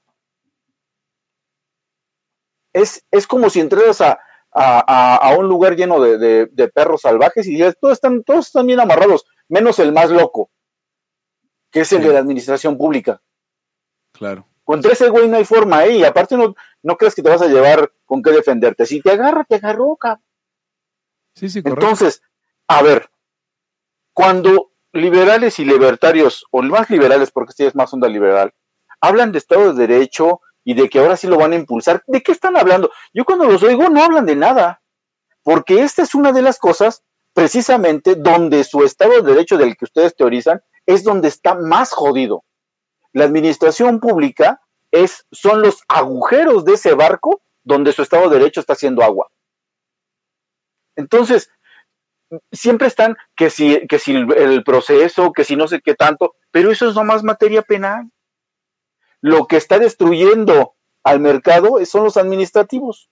[2.73, 4.19] es, es como si entraras a,
[4.51, 8.47] a, a- un lugar lleno de, de- de perros salvajes y dices, todos están, todos
[8.47, 10.49] están bien amarrados, menos el más loco,
[11.71, 12.07] que es el Sí.
[12.07, 13.21] de la administración pública.
[14.11, 14.45] Claro.
[14.63, 15.97] Contra ese güey no hay forma, ¿eh?
[15.97, 18.85] Y aparte no, no crees que te vas a llevar con qué defenderte.
[18.85, 20.23] Si te agarra, te agarró, cabrón.
[21.35, 21.81] Sí, sí, correcto.
[21.85, 22.21] Entonces,
[22.67, 23.09] a ver,
[24.19, 28.53] cuando liberales y libertarios, o más liberales, porque este es más onda liberal,
[28.99, 32.21] hablan de Estado de Derecho y de que ahora sí lo van a impulsar, ¿de
[32.21, 32.91] qué están hablando?
[33.13, 34.81] Yo cuando los oigo no hablan de nada,
[35.41, 39.85] porque esta es una de las cosas precisamente donde su Estado de Derecho del que
[39.85, 42.43] ustedes teorizan es donde está más jodido.
[43.13, 44.59] La administración pública
[44.91, 49.31] es, son los agujeros de ese barco donde su Estado de Derecho está haciendo agua.
[50.97, 51.49] Entonces,
[52.51, 56.71] siempre están que si, que si el, proceso, que si no sé qué tanto, pero
[56.71, 58.09] eso es nomás materia penal.
[59.21, 63.09] Lo que está destruyendo al mercado son los administrativos.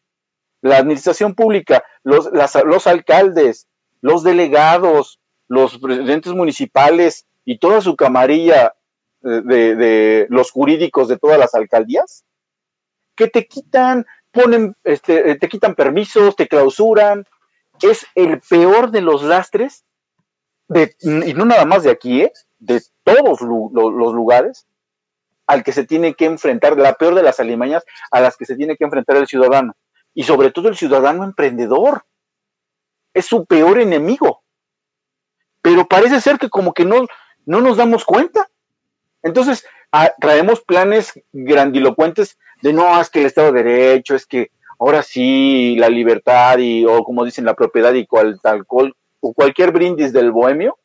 [0.61, 3.67] La administración pública, los, las- los alcaldes,
[4.01, 8.73] los delegados, los presidentes municipales y toda su camarilla
[9.21, 12.23] de, de los jurídicos de todas las alcaldías,
[13.15, 17.25] que te quitan, ponen, este, te quitan permisos, te clausuran.
[17.81, 19.85] Es el peor de los lastres,
[20.67, 22.33] de, y no nada más de aquí, ¿eh?
[22.59, 24.67] de todos los lugares
[25.47, 28.55] al que se tiene que enfrentar, la peor de las alimañas a las que se
[28.55, 29.75] tiene que enfrentar el ciudadano.
[30.13, 32.03] Y sobre todo el ciudadano emprendedor.
[33.13, 34.43] Es su peor enemigo.
[35.61, 37.07] Pero parece ser que como que no,
[37.45, 38.49] no nos damos cuenta.
[39.23, 39.65] Entonces,
[40.19, 45.75] traemos planes grandilocuentes de no, es que el Estado de Derecho, es que ahora sí
[45.77, 50.13] la libertad y, o como dicen, la propiedad y cual, tal cual, o cualquier brindis
[50.13, 50.77] del bohemio.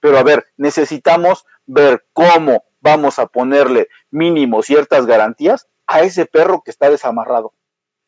[0.00, 6.62] Pero a ver, necesitamos ver cómo vamos a ponerle mínimo ciertas garantías a ese perro
[6.64, 7.52] que está desamarrado.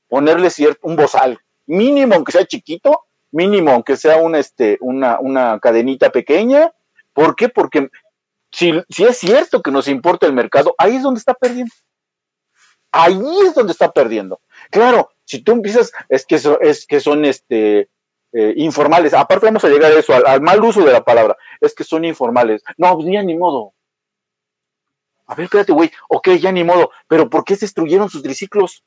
[0.09, 5.59] Ponerle cierto, un bozal, mínimo aunque sea chiquito, mínimo aunque sea un, este, una, una
[5.61, 6.73] cadenita pequeña.
[7.13, 7.49] ¿Por qué?
[7.49, 7.91] Porque
[8.53, 11.73] si, si es cierto que nos importa el mercado, ahí es donde está perdiendo.
[12.93, 14.41] Ahí es donde está perdiendo.
[14.71, 17.89] Claro, si tú empiezas, es que, so- es que son este,
[18.33, 19.13] eh, informales.
[19.15, 21.37] Aparte vamos a llegar a eso, al, al mal uso de la palabra.
[21.61, 22.63] Es que son informales.
[22.77, 23.75] No, pues ya ni modo.
[25.27, 25.91] A ver, espérate, güey.
[26.09, 26.91] Ok, ya ni modo.
[27.07, 28.83] Pero ¿por qué se destruyeron sus triciclos?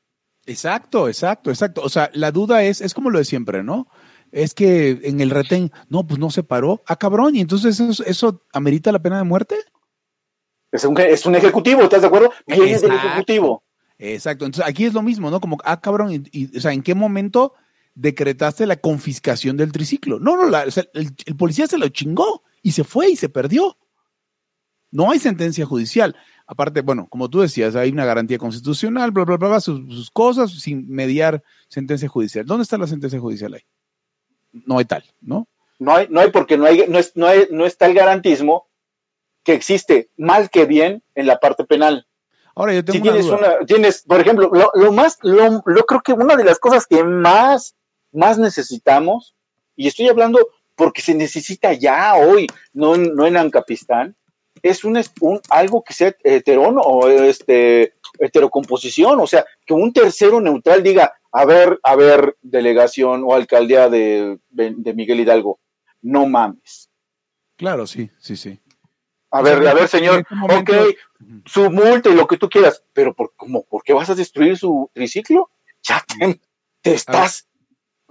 [0.46, 1.80] Exacto, exacto, exacto.
[1.82, 3.86] O sea, la duda es, es como lo de siempre, ¿no?
[4.30, 6.82] Es que en el retén, no, pues no se paró.
[6.86, 9.56] Ah, cabrón, y entonces eso, eso amerita la pena de muerte.
[10.70, 12.30] Es un, es un ejecutivo, ¿estás de acuerdo?
[12.46, 13.63] Viene del ejecutivo.
[13.98, 14.44] Exacto.
[14.44, 15.40] Entonces aquí es lo mismo, ¿no?
[15.40, 17.54] Como, ah, cabrón, y, o sea, ¿en qué momento
[17.94, 20.18] decretaste la confiscación del triciclo?
[20.18, 23.28] No, no, la- o sea, el, policía se lo chingó y se fue y se
[23.28, 23.78] perdió.
[24.90, 26.16] No hay sentencia judicial.
[26.46, 30.10] Aparte, bueno, como tú decías, hay una garantía constitucional, bla, bla, bla, bla, sus, sus
[30.10, 32.44] cosas, sin mediar sentencia judicial.
[32.46, 33.62] ¿Dónde está la sentencia judicial ahí?
[34.52, 35.48] No hay tal, ¿no?
[35.78, 38.68] No hay, no hay porque no, hay, no, es, no, hay- no está el garantismo
[39.42, 42.06] que existe mal que bien en la parte penal.
[42.56, 43.36] Ahora yo tengo Si una tienes duda.
[43.58, 46.86] una, tienes, por ejemplo, lo, lo más, lo, lo creo que una de las cosas
[46.86, 47.74] que más,
[48.12, 49.34] más necesitamos,
[49.76, 50.38] y estoy hablando
[50.76, 54.16] porque se necesita ya hoy, no en, no en Ancapistán,
[54.62, 59.92] es un, es- un algo que sea heterón o este heterocomposición, o sea, que un
[59.92, 65.58] tercero neutral diga, a ver, a ver, delegación o alcaldía de, de Miguel Hidalgo,
[66.02, 66.88] no mames.
[67.56, 68.60] Claro, sí, sí, sí.
[69.34, 70.96] A O ver, sea, a ver, en señor, este momento- ok,
[71.46, 74.56] su multa y lo que tú quieras, pero por, ¿cómo, ¿por qué vas a destruir
[74.56, 75.50] su triciclo?
[75.82, 76.40] Ya te,
[76.82, 77.48] te estás.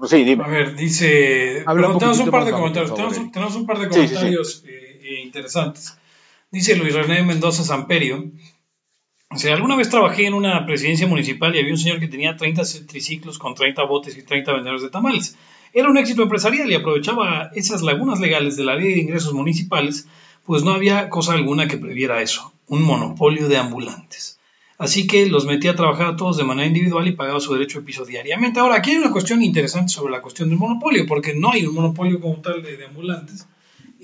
[0.05, 0.43] Sí, dime.
[0.43, 1.63] A ver, dice.
[1.65, 2.93] Habla un pero tenemos un par de comentarios.
[2.93, 3.31] tenemos, Eric.
[3.31, 4.13] tenemos un par de Sí, sí, sí.
[4.15, 5.97] comentarios eh, eh, interesantes.
[6.51, 8.31] Dice Luis René Mendoza Samperio.
[9.29, 12.35] O sea, alguna vez trabajé en una presidencia municipal y había un señor que tenía
[12.35, 15.37] 30 triciclos con 30 botes y 30 vendedores de tamales.
[15.73, 20.07] Era un éxito empresarial y aprovechaba esas lagunas legales de la ley de ingresos municipales,
[20.45, 24.39] pues no había cosa alguna que previera eso, un monopolio de ambulantes.
[24.77, 27.79] Así que los metía a trabajar a todos de manera individual y pagaba su derecho
[27.79, 28.59] de piso diariamente.
[28.59, 31.75] Ahora, aquí hay una cuestión interesante sobre la cuestión del monopolio, porque no hay un
[31.75, 33.47] monopolio como tal de, de ambulantes.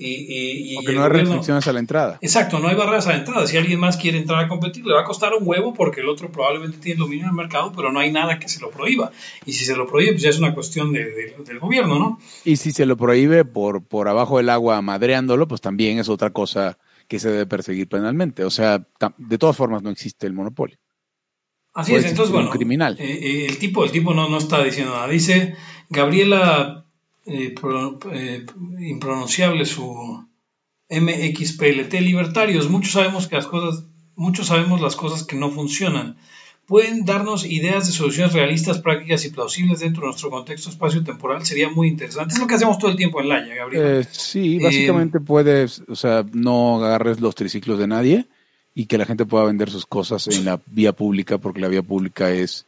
[0.02, 2.18] Y, y- y Porque el no hay gobierno- restricciones a la entrada.
[2.22, 3.46] Exacto, no hay barreras a la entrada.
[3.46, 6.08] Si alguien más quiere entrar a competir, le va a costar un huevo porque el
[6.08, 9.12] otro probablemente tiene dominio del mercado, pero no hay nada que se lo prohíba.
[9.44, 12.18] Y si se lo prohíbe, pues ya es una cuestión de- de- del gobierno, ¿no?
[12.46, 16.30] Y si se lo prohíbe por, por abajo del agua madreándolo, pues también es otra
[16.30, 18.44] cosa que se debe perseguir penalmente.
[18.44, 18.86] O sea,
[19.18, 20.78] de todas formas no existe el monopolio.
[21.74, 22.96] Así Puede es, entonces, bueno, criminal.
[22.98, 25.08] eh, eh, el tipo, el tipo no, no está diciendo nada.
[25.08, 25.56] Dice
[25.90, 26.86] Gabriela,
[27.26, 28.44] eh, pro- eh,
[28.80, 30.24] impronunciable su
[30.88, 33.84] MXPLT, libertarios, muchos sabemos que las cosas,
[34.16, 36.16] muchos sabemos las cosas que no funcionan.
[36.66, 41.44] Pueden darnos ideas de soluciones realistas, prácticas y plausibles dentro de nuestro contexto espacio-temporal.
[41.44, 42.34] Sería muy interesante.
[42.34, 44.00] Es lo que hacemos todo el tiempo en Laya, Gabriela.
[44.00, 48.26] Eh, sí, básicamente puedes, o sea, no agarres los triciclos de nadie
[48.72, 51.82] y que la gente pueda vender sus cosas en la vía pública porque la vía
[51.82, 52.66] pública es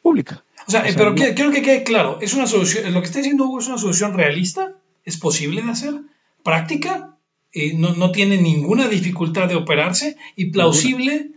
[0.00, 0.44] pública.
[0.66, 3.00] O sea, O eh, sea, pero no- quiero que quede claro, es una solución, lo
[3.00, 4.72] que está diciendo Hugo es una solución realista,
[5.04, 5.94] es posible de hacer,
[6.44, 7.16] práctica,
[7.52, 11.30] eh, no, no tiene ninguna dificultad de operarse y plausible,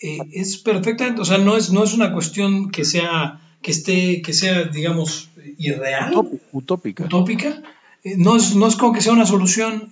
[0.00, 4.20] eh, es perfectamente, o sea, no es, no es una cuestión que sea, que esté,
[4.22, 6.12] que sea, digamos, irreal,
[6.52, 7.04] Utópica.
[7.04, 7.62] utópica,
[8.02, 9.90] eh, no, es, no es como que sea una solución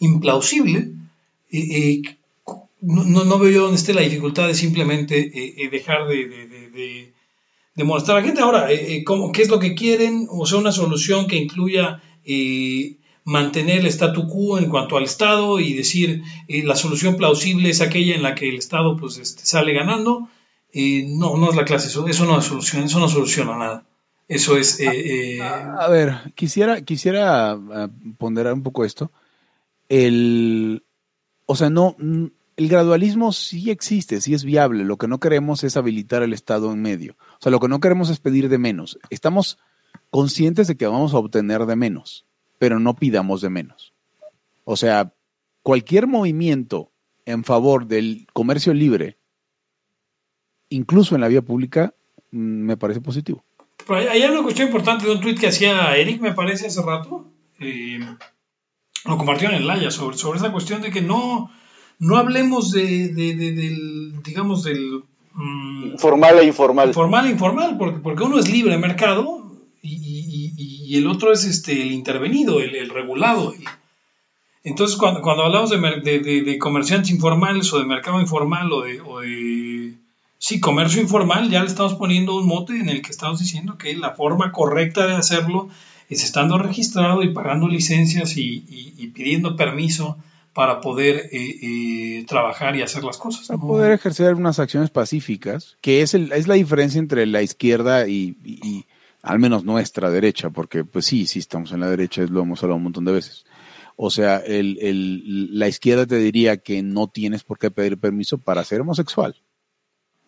[0.00, 0.90] implausible.
[2.80, 5.14] no, no, no veo yo dónde esté la dificultad de simplemente
[5.70, 7.12] dejar de, de, de- de-
[7.78, 8.42] de molestar a la gente.
[8.42, 10.26] Ahora, eh, eh, ¿cómo- ¿qué es lo que quieren?
[10.30, 15.60] O sea, una solución que incluya eh, mantener el statu quo en cuanto al Estado
[15.60, 19.46] y decir eh, la solución plausible es aquella en la que el Estado pues, este,
[19.46, 20.28] sale ganando.
[20.74, 23.84] No, no es la clase, eso, eso no es solución, eso no soluciona nada.
[24.28, 24.78] Eso es...
[24.80, 27.88] eh, eh, A ver, quisiera, quisiera ah,
[28.18, 29.10] ponderar un poco esto.
[29.88, 30.82] El,
[31.46, 31.96] o sea, no,
[32.58, 34.84] el gradualismo sí existe, sí es viable.
[34.84, 37.16] Lo que no queremos es habilitar el Estado en medio.
[37.34, 38.98] O sea, lo que no queremos es pedir de menos.
[39.10, 39.58] Estamos
[40.10, 42.26] conscientes de que vamos a obtener de menos,
[42.58, 43.94] pero no pidamos de menos.
[44.64, 45.14] O sea,
[45.62, 46.90] cualquier movimiento
[47.26, 49.18] en favor del comercio libre,
[50.68, 51.94] incluso en la vía pública,
[52.32, 53.44] mm, me parece positivo.
[53.86, 56.82] Pero hay, hay una cuestión importante de un tweet que hacía Eric, me parece, hace
[56.82, 57.30] rato.
[57.60, 58.00] eh,
[59.04, 61.52] lo compartió en el sobre, sobre esa cuestión de que no,
[61.98, 65.02] no hablemos de, de- de- del, digamos, del
[65.34, 66.94] mm, Formal e informal.
[66.94, 69.50] formal e informal, porque, porque uno es libre mercado
[69.82, 73.52] y, y- el otro es este, el intervenido, el, el regulado.
[74.64, 78.72] Entonces, cuando, cuando hablamos de, mer- de- de- de comerciantes informales o de mercado informal
[78.72, 79.94] o de, o de
[80.38, 83.96] sí, comercio informal, ya le estamos poniendo un mote en el que estamos diciendo que
[83.96, 85.68] la forma correcta de hacerlo
[86.08, 90.16] es estando registrado y pagando licencias y, y- y pidiendo permiso
[90.58, 93.46] para poder eh, eh, trabajar y hacer las cosas.
[93.46, 93.66] Para ¿no?
[93.68, 98.36] poder ejercer unas acciones pacíficas, que es, el, es la diferencia entre la izquierda y,
[98.44, 98.84] y- y
[99.22, 102.76] al menos nuestra derecha, porque pues sí, sí estamos en la derecha, lo hemos hablado
[102.78, 103.44] un montón de veces.
[103.94, 108.38] O sea, el, el- la izquierda te diría que no tienes por qué pedir permiso
[108.38, 109.36] para ser homosexual,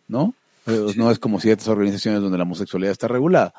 [0.07, 0.35] ¿no?
[0.69, 3.53] Eh, No es como ciertas organizaciones donde la homosexualidad está regulada.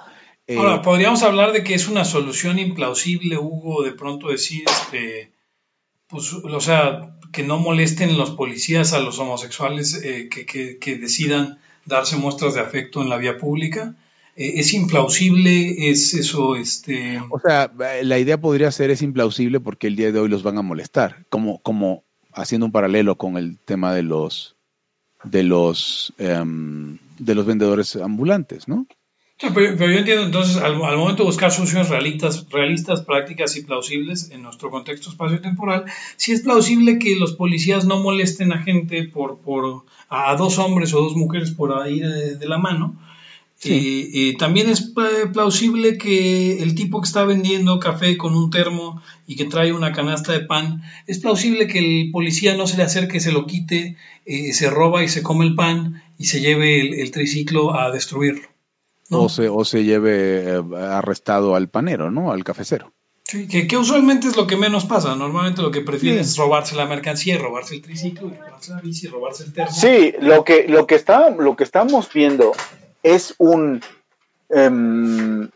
[0.47, 5.31] Eh, Ahora, podríamos hablar de que es una solución implausible, Hugo, de pronto decir, este,
[6.11, 10.97] pues, o sea, que no molesten los policías a los homosexuales eh, que, que- que
[10.97, 13.95] decidan darse muestras de afecto en la vía pública.
[14.35, 17.19] Eh, es implausible, es eso, este...
[17.31, 20.43] O sea, eh, la idea podría ser es implausible porque el día de hoy los
[20.43, 24.55] van a molestar, como, como haciendo un paralelo con el tema de los
[25.23, 28.87] de los em, de los vendedores ambulantes, ¿no?
[29.41, 33.57] Sí, pero, pero yo entiendo entonces, al, al momento de buscar soluciones realistas, realistas, prácticas
[33.57, 38.61] y plausibles en nuestro contexto espacio-temporal, sí es plausible que los policías no molesten a
[38.61, 42.95] gente por, por a dos hombres o dos mujeres por ir de, de la mano.
[43.55, 43.73] Sí.
[43.73, 48.51] Eh, eh, también es pla- plausible que el tipo que está vendiendo café con un
[48.51, 52.77] termo y que trae una canasta de pan, es plausible que el policía no se
[52.77, 56.41] le acerque, se lo quite, eh, se roba y se come el pan y se
[56.41, 58.47] lleve el, el triciclo a destruirlo.
[59.11, 59.23] ¿No?
[59.23, 62.31] O se, o se lleve eh, arrestado al panero, ¿no?
[62.31, 62.93] Al cafecero.
[63.23, 65.15] Sí, que, que usualmente es lo que menos pasa.
[65.15, 66.31] Normalmente lo que prefieren Sí.
[66.31, 69.53] es robarse la mercancía, y robarse el triciclo, y robarse la bici, y robarse el
[69.53, 69.71] termo.
[69.71, 72.51] Sí, lo que, lo que, está, lo que estamos viendo
[73.03, 73.81] es un...
[74.49, 75.49] em,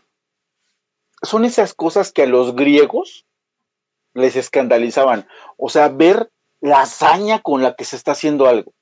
[1.22, 3.26] son esas cosas que a los griegos
[4.14, 5.26] les escandalizaban.
[5.58, 8.72] O sea, ver la hazaña con la que se está haciendo algo.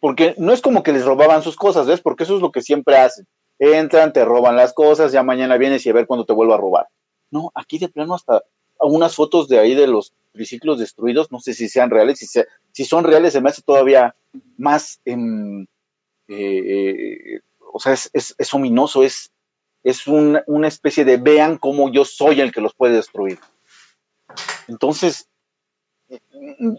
[0.00, 2.00] Porque no es como que les robaban sus cosas, ¿ves?
[2.00, 3.26] Porque eso es lo que siempre hacen.
[3.58, 6.58] Entran, te roban las cosas, ya mañana vienes y a ver cuándo te vuelvo a
[6.58, 6.88] robar.
[7.30, 8.42] No, aquí de plano hasta
[8.78, 12.26] unas fotos de ahí de los triciclos destruidos, no sé si sean reales, si,
[12.72, 14.16] si son reales se me hace todavía
[14.56, 15.66] más, em,
[16.28, 17.40] eh, eh,
[17.72, 19.30] o sea, es, es, ominoso, es,
[19.82, 23.38] es un- una especie de vean cómo yo soy el que los puede destruir.
[24.66, 25.28] Entonces,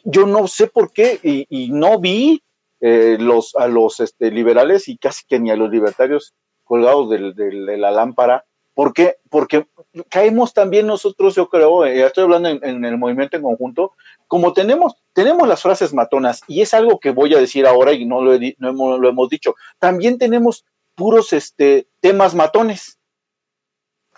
[0.04, 2.42] yo no sé por qué y no vi
[2.82, 7.34] eh, los, a los este, liberales y casi que ni a los libertarios colgados del-
[7.36, 8.46] del- de la lámpara.
[8.74, 9.18] ¿Por qué?
[9.30, 9.68] Porque
[10.10, 13.92] caemos también nosotros, yo creo, eh, estoy hablando en, en el movimiento en conjunto,
[14.28, 18.06] como tenemos, tenemos las frases matonas, y es algo que voy a decir ahora y
[18.06, 20.66] no lo, he no hemos, lo hemos dicho, también tenemos
[20.96, 22.98] puros este, temas matones.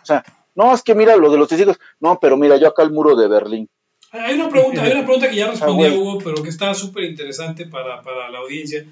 [0.01, 0.23] O sea,
[0.53, 3.15] no, es que mira lo de los testigos, no, pero mira, yo acá el muro
[3.15, 3.69] de Berlín.
[4.13, 5.93] Hay una pregunta, hay una pregunta que ya respondí Ah.
[5.93, 8.85] Hugo, pero que está súper interesante para, para la audiencia.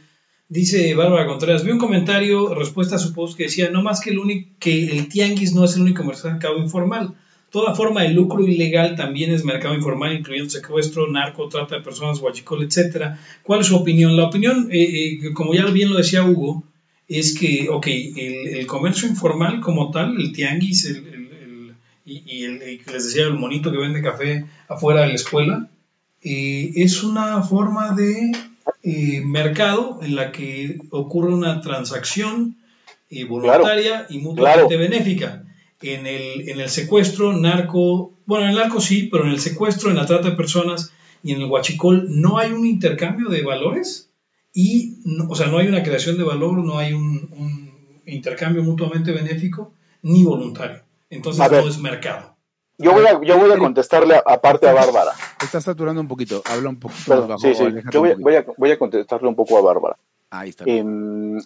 [0.50, 4.10] Dice Bárbara Contreras, vi un comentario, respuesta a su post que decía, no más que
[4.10, 7.14] el, único, que el tianguis no es el único mercado informal.
[7.52, 12.20] Toda forma de lucro ilegal también es mercado informal, incluyendo secuestro, narco, trata de personas,
[12.20, 13.20] huachicol, etcétera.
[13.44, 14.16] ¿Cuál es su opinión?
[14.18, 16.64] La opinión, eh, eh, como ya bien lo decía Hugo,
[17.08, 21.11] es que, ok, el, el comercio informal como tal, el tianguis, el-
[22.12, 25.70] y, y el, que les decía, el monito que vende café afuera de la escuela,
[26.22, 28.32] eh, es una forma de
[28.84, 32.57] eh, mercado en la que ocurre una transacción
[33.09, 35.43] eh, voluntaria y mutuamente benéfica.
[35.82, 39.89] en el, en el secuestro, narco, bueno, en el narco sí, pero en el secuestro,
[39.89, 40.91] en la trata de personas
[41.24, 44.09] y en el huachicol no hay un intercambio de valores
[44.53, 47.72] y, no- o sea, no hay una creación de valor, no hay un, un
[48.05, 50.82] intercambio mutuamente benéfico ni voluntario.
[51.12, 51.64] Entonces A ver.
[51.64, 52.36] no es mercado.
[52.80, 55.12] Yo voy a, yo voy a contestarle aparte a Bárbara.
[55.43, 56.41] Estás saturando un poquito.
[56.45, 57.53] Habla un poquito Perdón, más bajo.
[57.53, 57.74] sí, sí.
[57.91, 58.24] Yo voy, a- poquito.
[58.24, 59.97] voy a, voy a contestarle un poco a Bárbara.
[60.32, 60.64] Ahí está.
[60.66, 61.39] Em,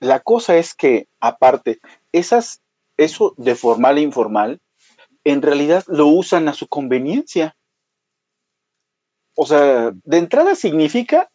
[0.00, 1.78] la cosa es que, aparte,
[2.10, 2.62] esas,
[2.96, 4.60] eso de formal e informal,
[5.22, 7.54] en realidad lo usan a su conveniencia.
[9.36, 11.30] O sea, de entrada significa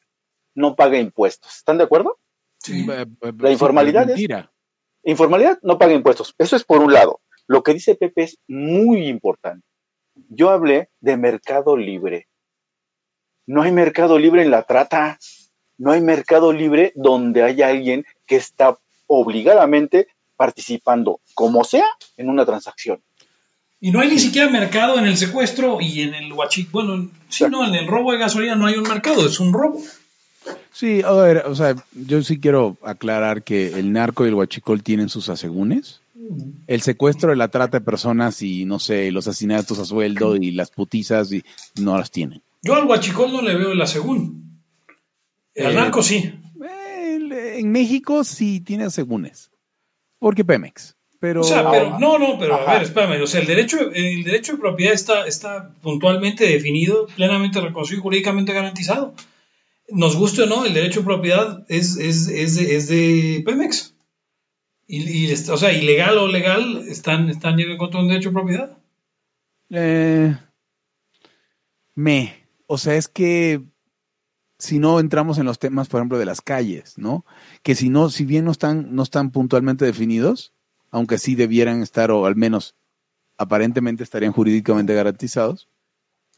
[0.55, 1.55] no paga impuestos.
[1.57, 2.17] ¿Están de acuerdo?
[2.57, 2.85] Sí.
[2.89, 4.51] Eh, eh, La sí, informalidad pero es- mentira.
[5.03, 6.35] Informalidad no paga impuestos.
[6.37, 7.21] Eso es por un lado.
[7.47, 9.65] Lo que dice Pepe es muy importante.
[10.29, 12.27] Yo hablé de mercado libre.
[13.45, 15.17] No hay mercado libre en la trata.
[15.77, 18.77] No hay mercado libre donde haya alguien que está
[19.07, 21.85] obligadamente participando, como sea,
[22.17, 23.01] en una transacción.
[23.79, 26.71] Y no hay ni siquiera mercado en el secuestro y en el huachic.
[26.71, 29.81] Bueno, sí, no, en el robo de gasolina no hay un mercado, es un robo.
[30.71, 34.83] Sí, a ver, o sea, yo sí quiero aclarar que el narco y el huachicol
[34.83, 36.00] tienen sus asegúnes.
[36.67, 40.51] El secuestro de la trata de personas y, no sé, los asesinatos a sueldo y
[40.51, 41.43] las putizas y
[41.81, 42.41] no las tienen.
[42.61, 44.59] Yo al huachicol no le veo la según.
[45.57, 46.33] Al Eh, narco sí.
[47.05, 49.51] El- en México sí tiene asegúnes.
[50.19, 50.95] Porque Pemex.
[51.19, 52.73] Pero, O sea, pero no, no, pero a Ajá.
[52.73, 57.61] ver, espérame, o sea, el derecho, el derecho de propiedad está, está puntualmente definido, plenamente
[57.61, 59.13] reconocido y jurídicamente garantizado.
[59.89, 63.93] Nos guste o no, el derecho de propiedad es, es, es, de, es de Pemex.
[64.87, 68.29] Y, y o sea, ilegal o legal, están, están yendo en contra de un derecho
[68.29, 68.77] de propiedad.
[69.69, 70.35] Eh,
[71.95, 72.35] me.
[72.67, 73.61] O sea, es que
[74.57, 77.25] si no entramos en los temas, por ejemplo, de las calles, ¿no?
[77.63, 80.53] Que si no, si bien no están, no están puntualmente definidos,
[80.91, 82.75] aunque sí debieran estar, o al menos
[83.37, 85.67] aparentemente estarían jurídicamente garantizados.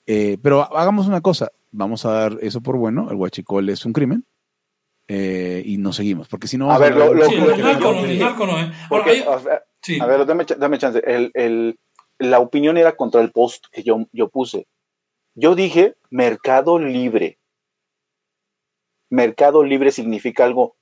[0.06, 3.94] eh, pero hagamos una cosa, vamos a dar eso por bueno, el huachicol es un
[3.94, 4.26] crimen.
[5.08, 6.72] Eh, y nos seguimos, porque si no...
[6.72, 7.26] A ver, lo- lo-
[10.00, 11.02] a ver, dame, ch- dame chance.
[11.06, 11.80] El, el-
[12.20, 14.68] la opinión era contra el post que yo, yo puse.
[15.36, 17.40] Yo dije mercado libre.
[19.10, 20.76] Mercado libre significa algo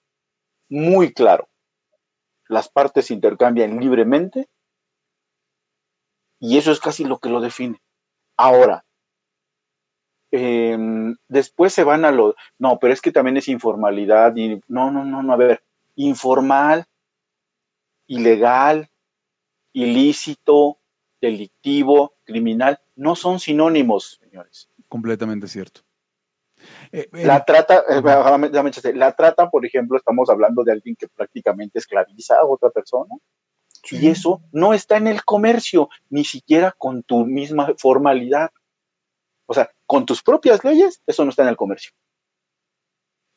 [0.70, 1.50] muy claro.
[2.48, 4.48] Las partes intercambian libremente
[6.40, 7.82] y eso es casi lo que lo define.
[8.38, 8.84] Ahora,
[10.32, 12.36] em, después se van a lo...
[12.58, 14.62] No, pero es que también es informalidad y...
[14.68, 15.64] No, no, no, no, a ver.
[15.96, 16.86] Informal,
[18.08, 18.90] ilegal,
[19.74, 20.80] ilícito,
[21.22, 24.70] delictivo, criminal, no son sinónimos, señores.
[24.88, 25.82] Completamente cierto.
[26.92, 31.80] Eh, eh, La trata, eh, la trata, por ejemplo, estamos hablando de alguien que prácticamente
[31.80, 33.16] esclaviza a otra persona.
[33.90, 38.52] Y eso no está en el comercio, ni siquiera con tu misma formalidad.
[39.52, 41.92] O sea, con tus propias leyes, eso no está en el comercio.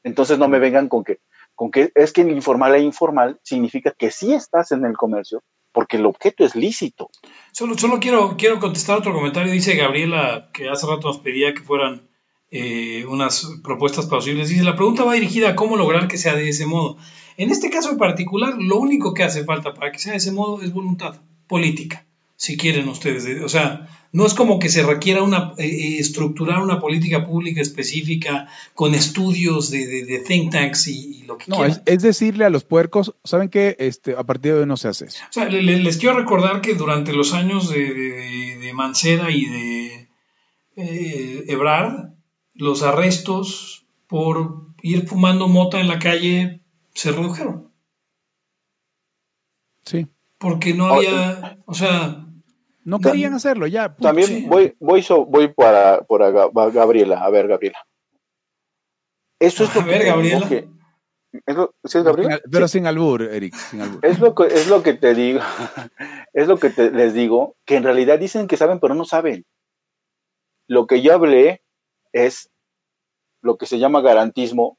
[0.04, 1.18] Entonces no me vengan con que,
[1.56, 5.42] con que es que el informal e informal significa que sí estás en el comercio,
[5.72, 7.10] porque el objeto es lícito.
[7.50, 9.52] Solo, solo quiero, quiero contestar otro comentario.
[9.52, 12.08] Dice Gabriela que hace rato nos pedía que fueran
[12.52, 14.50] eh, unas propuestas plausibles.
[14.50, 16.96] Dice, la pregunta va dirigida a cómo lograr que sea de ese modo.
[17.36, 20.30] En este caso en particular, lo único que hace falta para que sea de ese
[20.30, 22.06] modo es voluntad política,
[22.36, 23.42] si quieren ustedes.
[23.42, 27.60] O sea, no es como que se requiera una, eh, eh, estructurar una política pública
[27.60, 31.72] específica con estudios de, de- de think tanks y, y lo que no, quieran.
[31.72, 33.76] es, es decirle a los puercos, ¿saben qué?
[33.80, 35.24] Este, a partir de hoy no se hace eso.
[35.28, 37.78] O sea, le- le- les quiero recordar que durante los años de,
[38.58, 40.08] de- Mancera y de
[40.76, 42.10] eh, Ebrard,
[42.54, 46.60] los arrestos por ir fumando mota en la calle
[46.92, 47.70] se redujeron.
[49.84, 50.06] Sí.
[50.38, 52.23] Porque no había, o sea,
[52.84, 53.94] No querían hacerlo, ya.
[53.96, 57.24] También voy, voy, so- voy para, para Ga- Gabriela.
[57.24, 57.78] A ver, Gabriela.
[59.40, 60.48] Eso es A que ver, Gabriela.
[60.48, 60.68] que-
[61.46, 62.40] ¿es lo- ¿sí es Gabriela?
[62.50, 64.04] Pero sin albur, Eric, sin albur.
[64.04, 65.40] Es lo que, es lo que te digo,
[66.32, 69.44] es lo que te- les digo, que en realidad dicen que saben, pero no saben.
[70.68, 71.62] Lo que yo hablé
[72.12, 72.50] es
[73.42, 74.78] lo que se llama garantismo,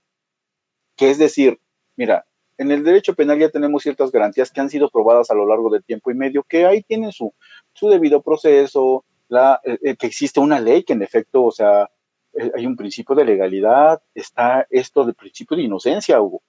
[0.97, 1.59] que es decir,
[1.95, 2.25] mira,
[2.57, 5.69] en el derecho penal ya tenemos ciertas garantías que han sido probadas a lo largo
[5.69, 7.33] del tiempo y medio, que ahí tienen su,
[7.75, 11.89] su debido proceso, la, eh, eh, que existe una ley que en efecto, o sea,
[12.33, 16.41] eh, hay un principio de legalidad, está esto del principio de inocencia, Hugo,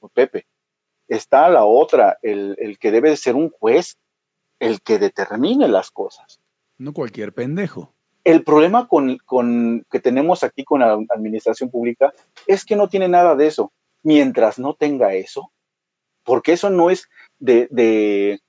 [0.00, 0.46] o Pepe
[1.08, 3.96] está la otra, el, el que debe de ser un juez,
[4.58, 6.38] el que determine las cosas.
[6.76, 7.94] No cualquier pendejo.
[8.24, 12.12] El problema con, con- que tenemos aquí con la administración pública
[12.46, 13.72] es que no tiene nada de eso.
[14.02, 15.50] Mientras no tenga eso,
[16.24, 17.08] porque eso no es
[17.38, 18.40] de, de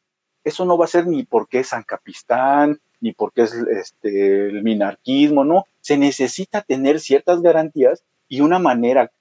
[0.43, 4.63] Eso no va a ser ni porque es San Capistán, ni porque es este, el
[4.63, 5.65] minarquismo, no.
[5.81, 9.11] Se necesita tener ciertas garantías y una manera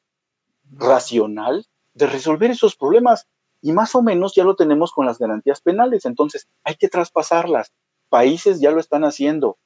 [0.71, 3.27] racional de resolver esos problemas.
[3.61, 6.05] Y más o menos ya lo tenemos con las garantías penales.
[6.05, 7.73] Entonces, hay que traspasarlas.
[8.09, 9.59] Países ya lo están haciendo.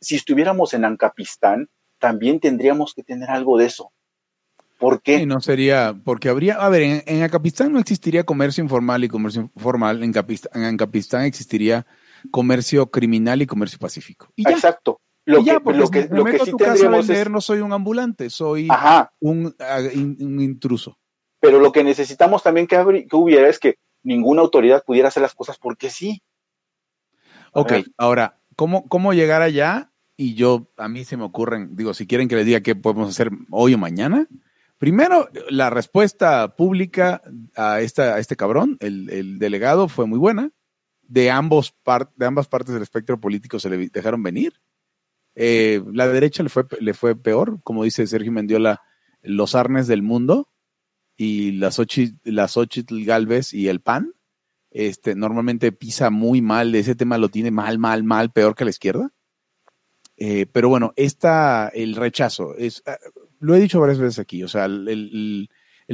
[0.00, 3.92] Si estuviéramos en Ancapistán, también tendríamos que tener algo de eso.
[4.82, 5.20] ¿Por qué?
[5.20, 9.08] Sí, no sería, porque habría, a ver, en, en Ancapistán no existiría comercio informal y
[9.08, 11.86] comercio formal, en, Capistán, en Ancapistán existiría
[12.32, 14.32] comercio criminal y comercio pacífico.
[14.34, 14.50] Y.
[14.50, 15.00] Exacto.
[15.24, 17.06] Lo Y que, lo que, me lo meto que a sí tu casa a tendríamos
[17.06, 18.68] vender, es, no soy un ambulante, soy
[19.20, 20.98] un, ah, in- un intruso.
[21.38, 22.76] pero lo que necesitamos también que,
[23.12, 26.20] hubiera es que ninguna autoridad pudiera hacer las cosas porque sí.
[27.54, 27.84] A Ok, ver.
[27.98, 29.92] ahora, ¿cómo, ¿cómo llegar allá?
[30.16, 33.08] Y yo, a mí se me ocurren, digo, si quieren que les diga qué podemos
[33.08, 34.26] hacer hoy o mañana.
[34.82, 37.22] Primero, la respuesta pública
[37.54, 40.50] a, esta, a este cabrón, el, el delegado, fue muy buena.
[41.02, 41.76] De, ambos
[42.16, 44.54] de ambas partes del espectro político se le dejaron venir.
[45.36, 48.82] Eh, la derecha le fue, le fue peor, como dice Sergio Mendiola,
[49.22, 50.48] los arnes del mundo
[51.16, 54.14] y las Xochitl, las Xochitl Galvez y el PAN
[54.72, 58.70] este, normalmente pisa muy mal, ese tema lo tiene mal, mal, mal, peor que la
[58.70, 59.12] izquierda.
[60.16, 62.98] Eh, pero bueno, esta, el rechazo, es, ah,
[63.42, 65.48] lo he dicho varias veces aquí, o sea, el,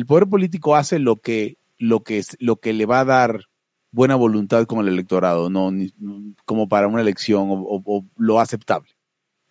[0.07, 3.45] poder político hace lo que, lo, que, lo que le va a dar
[3.91, 5.73] buena voluntad con el electorado, no
[6.45, 8.91] como para una elección o, o- o lo aceptable.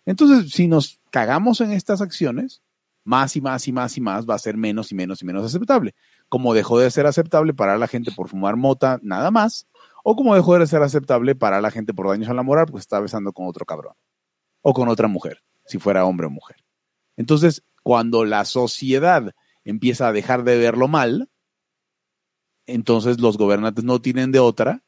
[0.06, 2.62] Entonces, si nos cagamos en estas acciones,
[3.04, 5.44] más y más y más y más va a ser menos y menos y menos
[5.44, 5.94] aceptable
[6.28, 9.66] como dejó de ser aceptable para la gente por fumar mota nada más,
[10.04, 12.82] o como dejó de ser aceptable para la gente por daños a la moral, pues
[12.82, 13.94] está besando con otro cabrón,
[14.62, 16.56] o con otra mujer, si fuera hombre o mujer.
[17.16, 19.34] Entonces, cuando la sociedad
[19.64, 21.30] empieza a dejar de verlo mal,
[22.66, 24.82] entonces los gobernantes no tienen de otra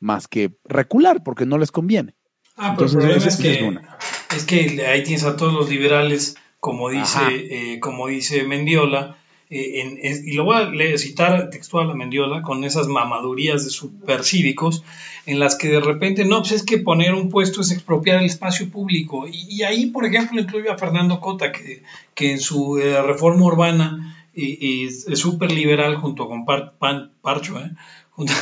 [0.00, 2.14] más que recular, porque no les conviene.
[2.54, 3.98] Ah, pero Entonces, el problema es que, es una.
[4.36, 9.16] es que ahí tienes a todos los liberales, como dice, eh, como dice Mendiola,
[9.50, 13.64] eh, en- es- y lo voy a leer- citar textual a Mendiola, con esas mamadurías
[13.64, 14.82] de supercívicos,
[15.26, 18.26] en las que de repente, no, pues es que poner un puesto es expropiar el
[18.26, 19.26] espacio público.
[19.28, 21.82] Y, y ahí, por ejemplo, incluyo a Fernando Cota, que,
[22.14, 27.58] que en su eh, reforma urbana eh, es súper liberal junto con Par- Pan- Parcho,
[27.58, 27.70] ¿eh?
[28.10, 28.32] Junto-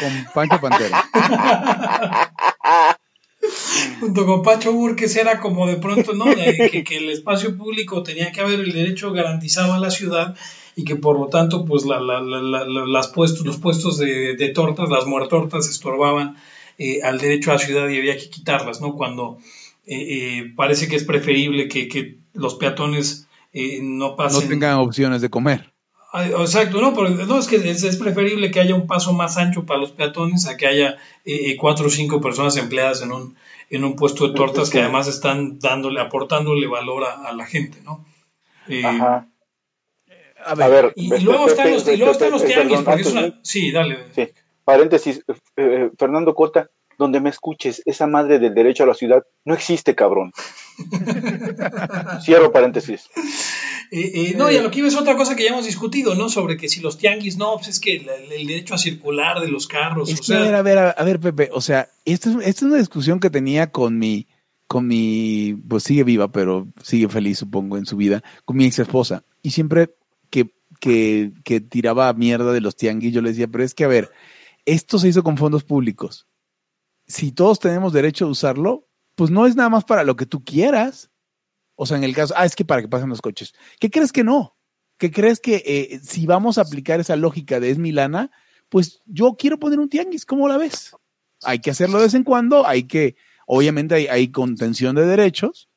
[0.00, 1.04] Con Pancho Pantera.
[4.00, 6.24] junto con Pacho Burques era como de pronto, ¿no?
[6.26, 10.36] De que, que el espacio público tenía que haber el derecho garantizado a la ciudad
[10.74, 13.98] y que por lo tanto, pues la, la- la- la- la- las puestos, los puestos
[13.98, 16.36] de, de tortas, las muertortas estorbaban
[16.78, 18.94] eh, al derecho a la ciudad y había que quitarlas, ¿no?
[18.94, 19.38] Cuando
[19.86, 19.96] eh,
[20.40, 24.48] eh, parece que es preferible que, que los peatones eh, no No pasen.
[24.48, 25.72] tengan opciones de comer.
[26.24, 29.64] Exacto, no, pero no, es que es, es preferible que haya un paso más ancho
[29.66, 33.36] para los peatones a que haya eh, eh, cuatro o cinco personas empleadas en un,
[33.70, 37.78] en un puesto de tortas que además están dándole, aportándole valor a, a la gente,
[37.84, 38.04] ¿no?
[38.68, 39.28] Eh, Ajá.
[40.44, 42.42] A A ver, ver, y, y Pepe, luego están Pepe, los, y luego están los
[42.42, 43.40] Pepe, tianguis, perdón, porque es una...
[43.42, 43.98] Sí, dale.
[44.14, 44.28] Sí.
[44.64, 49.24] Paréntesis, eh, eh, Fernando Cota, donde me escuches, esa madre del derecho a la ciudad
[49.44, 50.32] no existe, cabrón.
[52.24, 53.08] Cierro paréntesis.
[53.90, 56.14] Eh, eh, no, y a lo que iba es otra cosa que ya hemos discutido,
[56.14, 56.28] ¿no?
[56.28, 59.48] Sobre que si los tianguis, no, pues es que el, el derecho a circular de
[59.48, 62.30] los carros, Es o que, a ver, a ver, a ver, Pepe, o sea, esta
[62.30, 64.26] es, esta es una discusión que tenía con mi,
[64.66, 68.80] con mi, pues sigue viva, pero sigue feliz, supongo, en su vida, con mi ex
[68.80, 69.24] esposa.
[69.42, 69.94] Y siempre
[70.30, 70.50] que,
[70.80, 74.10] que, que tiraba mierda de los tianguis, yo le decía, pero es que, a ver,
[74.64, 76.26] esto se hizo con fondos públicos.
[77.06, 78.85] Si todos tenemos derecho a usarlo,
[79.16, 81.10] pues no es nada más para lo que tú quieras.
[81.74, 83.54] O sea, en el caso, ah, es que para que pasen los coches.
[83.80, 84.56] ¿Qué crees que no?
[84.98, 88.30] ¿Qué crees que eh, si vamos a aplicar esa lógica de es Milana,
[88.68, 90.94] pues yo quiero poner un tianguis, ¿cómo la ves?
[91.42, 95.68] Hay que hacerlo de vez en cuando, hay que, obviamente hay, contención de derechos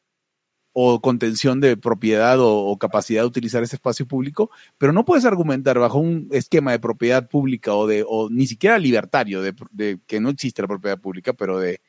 [0.72, 5.26] o contención de propiedad o, o capacidad de utilizar ese espacio público, pero no puedes
[5.26, 10.00] argumentar bajo un esquema de propiedad pública o de, o ni siquiera libertario, de, de
[10.08, 11.82] que no existe la propiedad pública, pero de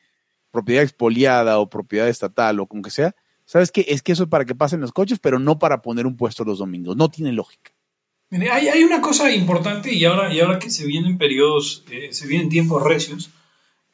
[0.51, 3.15] propiedad expoliada o propiedad estatal o como que sea.
[3.45, 3.85] ¿Sabes qué?
[3.87, 6.43] Es que eso es para que pasen los coches, pero no para poner un puesto
[6.43, 6.95] los domingos.
[6.95, 7.71] No tiene lógica.
[8.29, 12.13] Mire, hay, hay una cosa importante y ahora, y ahora que se vienen periodos, eh,
[12.13, 13.29] se vienen tiempos recios,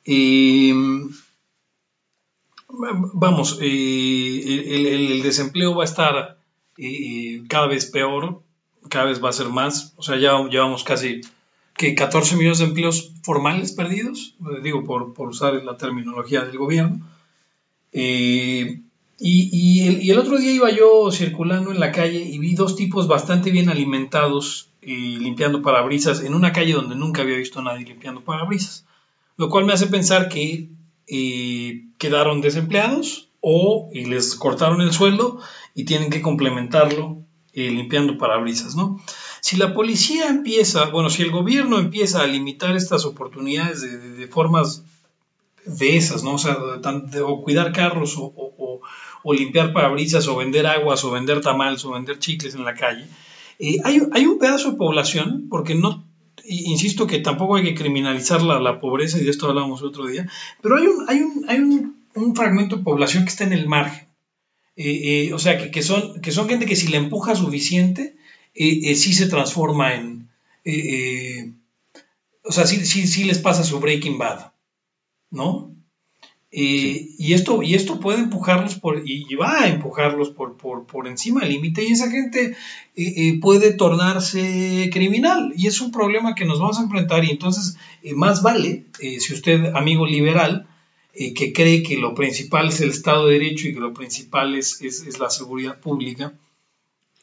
[0.05, 0.73] eh,
[2.69, 6.37] vamos, el, desempleo va a estar
[7.49, 8.43] cada vez peor,
[8.89, 11.21] cada vez va a ser más, o sea, ya llevamos casi
[11.77, 17.07] que 14 millones de empleos formales perdidos, eh, digo por, usar la terminología del gobierno.
[17.91, 18.81] Eh,
[19.19, 23.49] y, el, otro día iba yo circulando en la calle y vi dos tipos bastante
[23.51, 28.21] bien alimentados eh, limpiando parabrisas en una calle donde nunca había visto a nadie limpiando
[28.21, 28.85] parabrisas.
[29.37, 30.69] lo cual me hace pensar que
[31.07, 35.39] eh, quedaron desempleados o y les cortaron el sueldo
[35.73, 37.23] y tienen que complementarlo
[37.53, 38.99] limpiando parabrisas, ¿no?
[39.41, 44.83] Si la policía empieza, bueno, si el gobierno empieza a limitar estas oportunidades de, formas
[45.65, 46.33] de esas, ¿no?
[46.33, 46.57] O sea,
[47.25, 48.81] o cuidar carros o,
[49.33, 53.05] limpiar parabrisas o vender aguas o vender tamales o vender chicles en la calle,
[53.59, 56.05] eh, hay, un pedazo de población, porque no,
[56.45, 60.29] insisto que tampoco hay que criminalizar la, la pobreza, y de esto hablábamos otro día,
[60.61, 64.07] pero hay un, fragmento de población que está en el margen.
[64.75, 68.15] Eh, eh, o sea, que, son, que son gente que si le empuja suficiente,
[68.57, 70.29] eh, eh, sí se transforma en...
[70.65, 71.51] eh, eh,
[72.43, 74.51] o sea, sí, sí, sí les pasa su Breaking Bad,
[75.31, 75.73] ¿no?
[76.49, 81.07] Eh, y, esto, y esto puede empujarlos por, y, va a empujarlos por, por, por
[81.07, 82.55] encima del límite y esa gente
[83.41, 87.75] puede tornarse criminal y es un problema que nos vamos a enfrentar y entonces
[88.15, 90.67] más vale, si usted, amigo liberal,
[91.13, 94.81] que cree que lo principal es el Estado de Derecho y que lo principal es,
[94.81, 96.33] es, es la seguridad pública,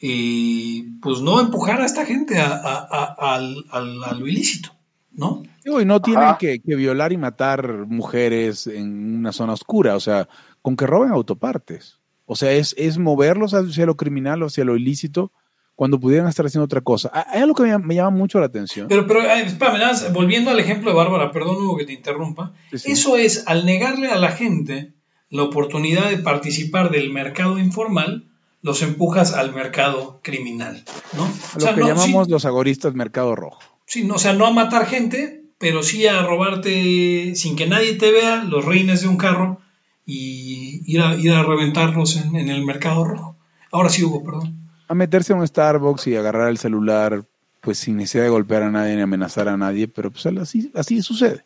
[0.07, 4.71] eh, pues no empujar a esta gente a, a- a- al, al- a lo ilícito,
[5.13, 5.43] ¿no?
[5.65, 10.29] Y no tienen que, que violar y matar mujeres en una zona oscura, o sea,
[10.61, 11.99] con que roben autopartes.
[12.27, 15.33] O sea, es, es moverlos hacia lo criminal o hacia lo ilícito
[15.75, 17.11] cuando pudieran estar haciendo otra cosa.
[17.15, 18.87] Ah, Hay algo que me, me llama mucho la atención.
[18.89, 22.53] Pero, pero espérame, nada más, volviendo al ejemplo de Bárbara, perdón Hugo que te interrumpa,
[22.73, 22.93] Sí, sí.
[22.93, 24.93] eso es al negarle a la gente
[25.31, 28.29] la oportunidad de participar del mercado informal,
[28.65, 31.25] los empujas al mercado criminal, ¿no?
[31.25, 33.61] A lo que no, llamamos sí, los agoristas mercado rojo.
[33.85, 37.93] sí, no, o sea, no a matar gente, pero sí a robarte sin que nadie
[37.97, 39.61] te vea los reines de un carro
[40.07, 43.37] y ir a, ir a reventarlos en, en el mercado rojo.
[43.71, 44.59] Ahora sí, Hugo, perdón.
[44.89, 47.27] A meterse a un Starbucks y agarrar el celular,
[47.61, 51.03] pues sin necesidad de golpear a nadie ni amenazar a nadie, pero pues así, así
[51.03, 51.45] sucede.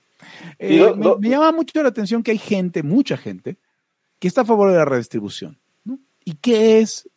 [0.61, 3.57] Eh, me llama mucho la atención que hay gente, mucha gente,
[4.21, 5.59] que está a favor de la redistribución.
[6.29, 7.09] ¿Y qué es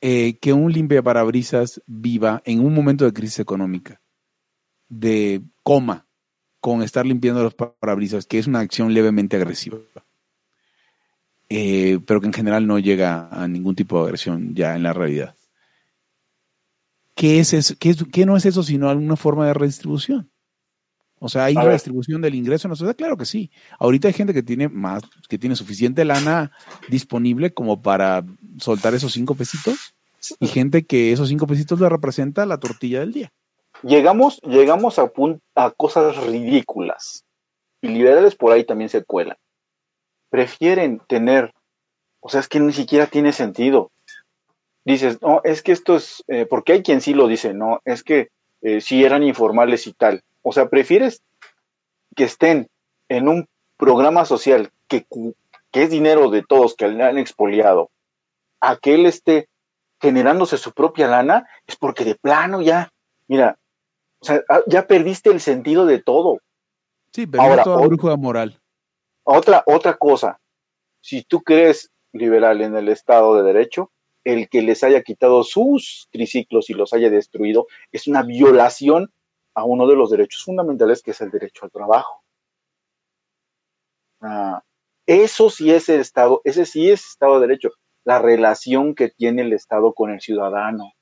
[0.00, 4.00] eh, que un limpiaparabrisas viva en un momento de crisis económica?
[4.88, 6.06] De coma
[6.60, 9.78] con estar limpiando los parabrisas, que es una acción levemente agresiva.
[11.48, 14.92] Eh, pero que en general no llega a ningún tipo de agresión ya en la
[14.92, 15.34] realidad.
[17.16, 17.74] ¿Qué, es eso?
[17.80, 20.30] ¿Qué, es- qué no es eso sino alguna forma de redistribución?
[21.24, 22.94] O sea, ¿hay redistribución del ingreso en la sociedad?
[22.94, 23.50] Claro que sí.
[23.78, 26.52] Ahorita hay gente que tiene más, que tiene suficiente lana
[26.90, 28.22] disponible como para
[28.58, 29.94] soltar esos cinco pesitos
[30.38, 33.32] y gente que esos cinco pesitos le representa la tortilla del día.
[33.82, 35.10] Llegamos, llegamos a,
[35.54, 37.24] a cosas ridículas.
[37.80, 39.38] Y liberales por ahí también se cuelan.
[40.28, 41.54] Prefieren tener,
[42.20, 43.90] o sea, es que ni siquiera tiene sentido.
[44.84, 48.02] Dices, no, es que esto es, eh, porque hay quien sí lo dice, no, es
[48.02, 48.28] que
[48.60, 50.20] eh, sí eran informales y tal.
[50.44, 51.22] O sea, prefieres
[52.14, 52.68] que estén
[53.08, 55.06] en un programa social que,
[55.72, 57.90] es dinero de todos que le han expoliado,
[58.60, 59.48] a que él esté
[60.00, 62.92] generándose su propia lana, es porque de plano ya,
[63.26, 63.58] mira,
[64.20, 66.38] o sea, ah, ya perdiste el sentido de todo.
[67.10, 68.60] Sí, pero Ahora, toda brújula moral.
[69.24, 70.38] Otra, otra cosa,
[71.00, 73.90] si tú crees liberal en el Estado de Derecho,
[74.24, 79.10] el que les haya quitado sus triciclos y los haya destruido es una violación
[79.54, 82.22] a uno de los derechos fundamentales que es el derecho al trabajo.
[84.20, 84.62] Ah,
[85.06, 87.70] eso sí es el Estado, ese sí es Estado de Derecho,
[88.04, 90.92] la relación que tiene el Estado con el ciudadano,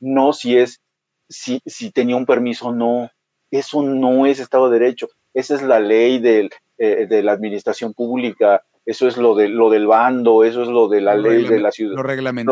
[0.00, 0.80] no si es,
[1.28, 3.10] si, si tenía un permiso o no,
[3.50, 7.94] eso no es Estado de Derecho, esa es la ley del, eh, de la administración
[7.94, 11.44] pública, eso es lo, de, lo del bando, eso es lo de la Lo ley
[11.46, 12.02] de la ciudad Lo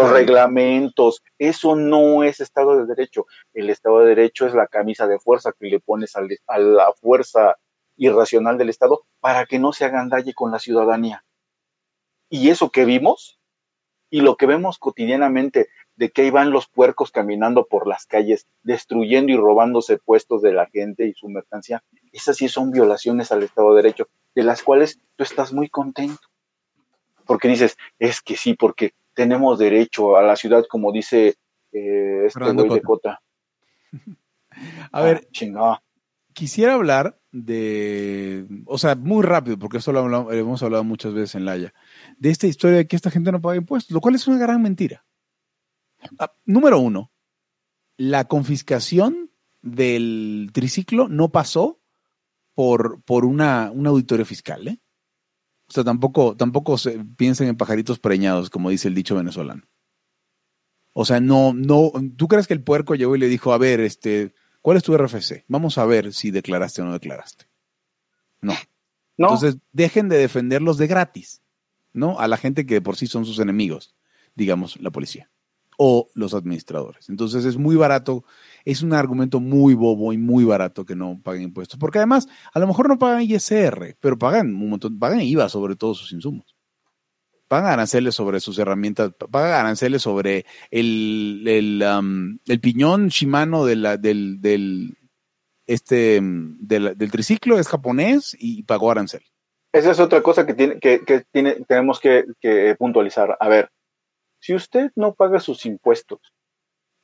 [0.03, 3.27] los reglamentos, eso no es Estado de Derecho.
[3.53, 6.93] El Estado de Derecho es la camisa de fuerza que le pones al- a la
[6.93, 7.57] fuerza
[7.97, 11.25] irracional del Estado para que no se hagan daño con la ciudadanía.
[12.29, 13.41] Y eso que vimos,
[14.09, 15.69] y lo que vemos cotidianamente,
[16.01, 20.55] de que ahí van los puercos caminando por las calles, destruyendo y robándose puestos de
[20.55, 24.63] la gente y su mercancía, esas sí son violaciones al Estado de Derecho, de las
[24.63, 26.23] cuales tú estás muy contento.
[27.27, 31.37] Porque dices, es que sí, porque tenemos derecho a la ciudad, como dice
[31.73, 33.21] eh, este Fernando güey de Cota.
[34.93, 35.83] A ver, Ah, chingada.
[36.33, 41.35] quisiera hablar de, o sea, muy rápido, porque esto lo hablamos- hemos hablado muchas veces
[41.35, 41.75] en Laia,
[42.17, 44.63] de esta historia de que esta gente no paga impuestos, lo cual es una gran
[44.63, 45.05] mentira.
[46.19, 47.11] Ah, número uno,
[47.97, 49.31] la confiscación
[49.63, 51.81] del triciclo no pasó
[52.55, 54.81] por, por una, una auditoría fiscal, ¿eh?
[55.69, 59.63] O sea, tampoco, tampoco se piensen en pajaritos preñados, como dice el dicho venezolano.
[60.93, 63.81] O sea, no, no, ¿tú crees que el puerco llegó y le dijo, a ver,
[63.81, 65.45] este, ¿cuál es tu RFC?
[65.47, 67.49] Vamos a ver si declaraste o no declaraste.
[68.41, 68.55] No.
[69.17, 69.27] ¿no?
[69.27, 71.43] Entonces, dejen de defenderlos de gratis,
[71.93, 72.19] ¿no?
[72.19, 73.95] A la gente que de por sí son sus enemigos,
[74.35, 75.31] digamos, la policía
[75.83, 77.09] o los administradores.
[77.09, 78.23] Entonces, es muy barato,
[78.67, 82.59] es un argumento muy bobo y muy barato que no paguen impuestos, porque además, a
[82.59, 86.55] lo mejor no pagan ISR, pero pagan un montón, pagan IVA sobre todos sus insumos.
[87.49, 93.77] Pagan aranceles sobre sus herramientas, pagan aranceles sobre el, el, um, el piñón Shimano de
[93.77, 94.99] la, del, del,
[95.67, 99.23] este, del, del triciclo, es japonés y pagó arancel.
[99.73, 102.27] Esa es otra cosa que, tiene, que, tiene, tenemos que
[102.79, 103.39] puntualizar.
[103.41, 103.71] A ver,
[104.41, 106.21] si usted no paga sus impuestos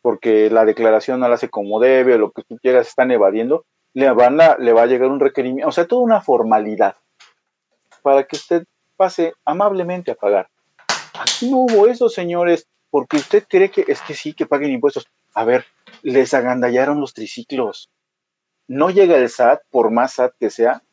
[0.06, 3.66] porque la declaración no la hace como debe o lo que tú quieras están evadiendo,
[3.92, 6.94] le, van le va a llegar un requerimiento, o sea, toda una formalidad
[8.02, 8.66] para que usted
[8.96, 10.48] pase amablemente a pagar.
[11.18, 15.08] Aquí no hubo eso, señores, porque usted cree que es que sí, que paguen impuestos.
[15.34, 15.64] A ver,
[16.02, 17.90] les agandallaron los triciclos.
[18.68, 20.84] No llega el SAT, por más SAT que sea,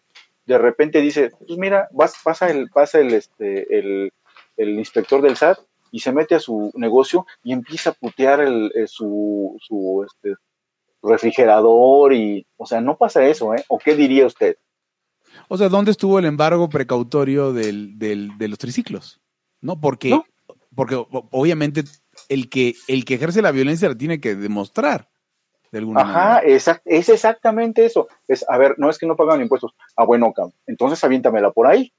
[0.48, 4.12] de repente dice, pues mira, vas, pasa el, pasa el, este, el,
[4.58, 5.60] el inspector del SAT
[5.94, 10.34] y se mete a su negocio y empieza a putear el, eh, su, su este,
[11.04, 13.64] refrigerador y, o sea, no pasa eso, ¿eh?
[13.68, 14.58] ¿O qué diría usted?
[15.50, 19.22] O sea, ¿dónde estuvo el embargo precautorio del, del, de los triciclos?
[19.62, 19.80] ¿No?
[19.80, 20.26] Porque, ¿No?
[20.76, 20.96] porque
[21.32, 21.84] obviamente
[22.28, 25.10] el que, el que ejerce la violencia la tiene que demostrar
[25.72, 26.56] de alguna Ajá, manera.
[26.56, 28.08] exact- es exactamente eso.
[28.28, 29.74] Es, a ver, no es que no pagan impuestos.
[29.96, 30.34] Ah, bueno,
[30.66, 31.94] entonces aviéntamela por ahí.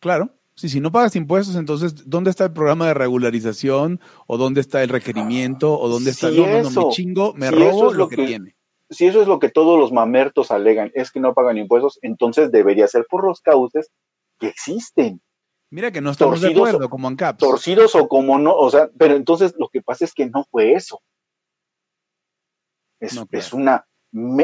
[0.00, 0.30] Claro.
[0.56, 4.00] Sí, si no pagas impuestos, entonces, ¿dónde está el programa de regularización?
[4.28, 5.78] ¿O dónde está el requerimiento?
[5.78, 8.26] ¿O dónde está Sí, no, no, me chingo, me robo es lo lo que, que-
[8.26, 8.56] tiene?
[8.90, 12.52] Si eso es lo que todos los mamertos alegan, es que no pagan impuestos, entonces
[12.52, 13.90] debería ser por los cauces
[14.38, 15.20] que existen.
[15.70, 17.38] Mira que no estamos de Torcidos- acuerdo, como ANCAPS.
[17.38, 20.74] torcidos o como no, o sea, pero entonces lo que pasa es que no fue
[20.74, 21.00] eso.
[23.00, 23.40] Es, No, claro.
[23.44, 23.84] es una,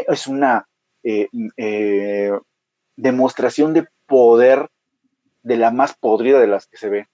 [0.09, 0.67] es una
[1.05, 2.33] eh, eh,
[2.97, 4.69] demostración de poder
[5.51, 7.07] de la más podrida de las que se ve.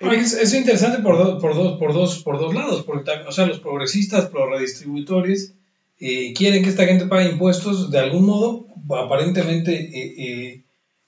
[0.00, 3.46] Es, es interesante por, do- por, dos, por, dos, por dos lados, porque o sea,
[3.46, 5.54] los progresistas, los redistributores,
[6.00, 8.66] eh, quieren que esta gente pague impuestos de algún modo,
[9.04, 10.62] aparentemente eh,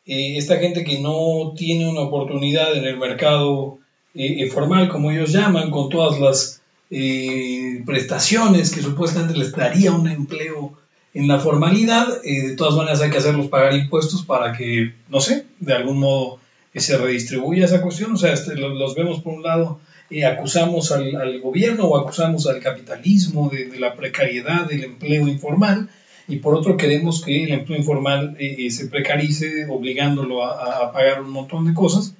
[0.06, 3.78] eh, esta gente que no tiene una oportunidad en el mercado
[4.50, 6.62] formal, como ellos llaman, con todas las
[7.86, 10.72] prestaciones que supuestamente les daría un empleo
[11.14, 15.46] en la formalidad, de todas maneras hay que hacerlos pagar impuestos para que, no sé,
[15.60, 16.38] de algún modo
[16.80, 18.12] se redistribuya esa cuestión.
[18.12, 22.46] O sea, este, lo- los, vemos por un lado, eh, acusamos al, gobierno o acusamos
[22.46, 25.88] al capitalismo de, la precariedad del empleo informal,
[26.26, 31.22] y por otro queremos que el empleo informal eh, eh, se precarice, obligándolo a, pagar
[31.22, 32.14] un montón de cosas.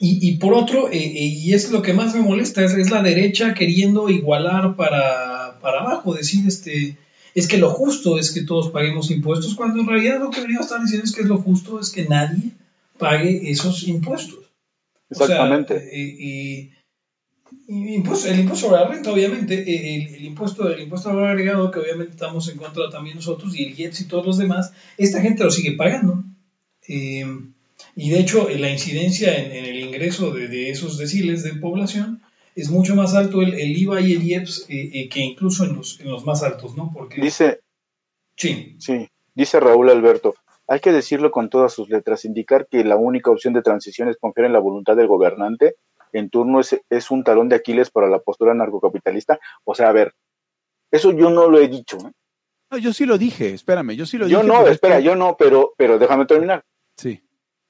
[0.00, 3.52] Y, por otro, eh, y es lo que más me molesta, es, es la derecha
[3.52, 6.96] queriendo igualar para, para abajo, decir, este,
[7.34, 10.66] es que lo justo es que todos paguemos impuestos, cuando en realidad lo que deberíamos
[10.66, 12.52] estar diciendo es que lo justo es que nadie
[12.98, 14.50] pague esos impuestos.
[15.10, 15.74] Exactamente.
[15.74, 16.70] O sea, eh,
[17.66, 21.28] y impuesto- el impuesto sobre la renta, obviamente, eh, el, el impuesto el impuesto valor
[21.28, 24.72] agregado, que obviamente estamos en contra también nosotros, y el IEPS y todos los demás,
[24.98, 26.24] esta gente lo sigue pagando.
[26.88, 27.26] Eh,
[27.96, 32.20] y de hecho, la incidencia en, en el ingreso de, de esos deciles de población
[32.54, 35.74] es mucho más alto el, el IVA y el IEPS eh, eh, que incluso en
[35.76, 36.90] los, en los más altos, ¿no?
[36.92, 37.60] Porque, Dice,
[38.36, 40.34] sí, sí, dice Raúl Alberto,
[40.68, 44.16] hay que decirlo con todas sus letras, indicar que la única opción de transición es
[44.18, 45.76] confiar en la voluntad del gobernante
[46.12, 49.38] en turno es, es un talón de Aquiles para la postura narcocapitalista.
[49.64, 50.14] O sea, a ver,
[50.90, 51.98] eso yo no lo he dicho.
[51.98, 52.12] ¿eh?
[52.70, 54.48] No, yo sí lo dije, espérame, yo sí lo Yo dije.
[54.48, 56.64] no, pero es espera, que- yo no, pero, pero déjame terminar.
[56.96, 57.22] Sí.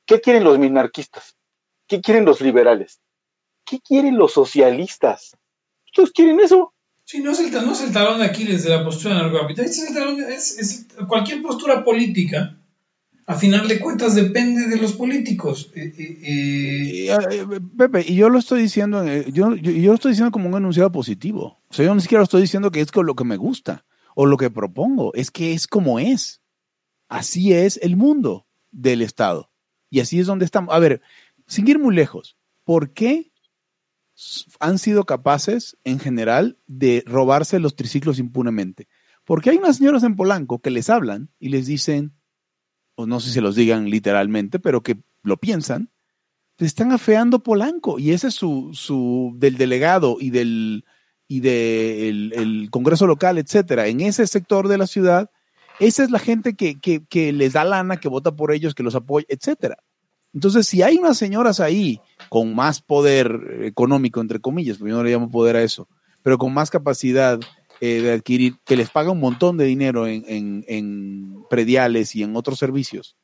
[0.07, 1.37] ¿Qué quieren los minarquistas?
[1.89, 3.01] ¿Qué quieren los liberales?
[3.65, 5.37] ¿Qué quieren los socialistas?
[5.87, 6.73] ¿Ustedes quieren eso?
[7.05, 9.89] Sí, no es el, no es el talón de Aquiles de la postura narcocapitalista, es,
[9.89, 12.57] el talón de- es, es cualquier postura política,
[13.29, 15.71] a final de cuentas, depende de los políticos.
[15.75, 20.33] Eh, eh, eh, eh, Pepe, y yo lo estoy diciendo, yo, yo, lo estoy diciendo
[20.33, 21.61] como un enunciado positivo.
[21.69, 24.25] O sea, yo ni siquiera lo estoy diciendo que es lo que me gusta o
[24.25, 26.41] lo que propongo, es que es como es.
[27.07, 29.53] Así es el mundo del Estado.
[29.91, 30.75] Y así es donde estamos.
[30.75, 31.03] A ver,
[31.47, 33.31] sin ir muy lejos, ¿por qué
[34.59, 38.89] han sido capaces, en general, de robarse los triciclos impunemente?
[39.27, 42.18] Porque hay unas señoras en Polanco que les hablan y les dicen,
[43.07, 45.91] no sé si los digan literalmente, pero que lo piensan,
[46.59, 50.85] están afeando Polanco y ese es su, su del delegado y del
[51.29, 55.31] y del el Congreso local, etcétera, en ese sector de la ciudad,
[55.79, 58.83] esa es la gente que, que, que les da lana, que vota por ellos, que
[58.83, 59.77] los apoya, etcétera.
[60.33, 65.05] Entonces, si hay unas señoras ahí con más poder económico, entre comillas, porque yo no
[65.05, 65.87] le llamo poder a eso,
[66.23, 67.39] pero con más capacidad
[67.81, 72.23] eh, de adquirir, que les paga un montón de dinero en, en- en prediales y
[72.23, 73.17] en otros servicios,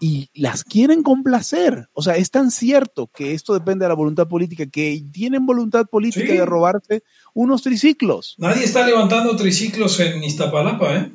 [0.00, 1.88] y las quieren complacer.
[1.92, 5.86] O sea, es tan cierto que esto depende de la voluntad política, que tienen voluntad
[5.86, 6.36] política Sí.
[6.36, 8.34] de robarse unos triciclos.
[8.38, 11.12] Nadie está levantando triciclos en Iztapalapa, ¿eh?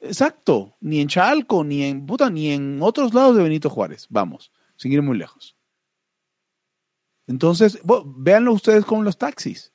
[0.00, 4.06] Exacto, ni en Chalco, ni en puta, ni en otros lados de Benito Juárez.
[4.10, 5.56] Vamos, sin ir muy lejos.
[7.26, 9.72] Entonces, bo- véanlo ustedes con los taxis.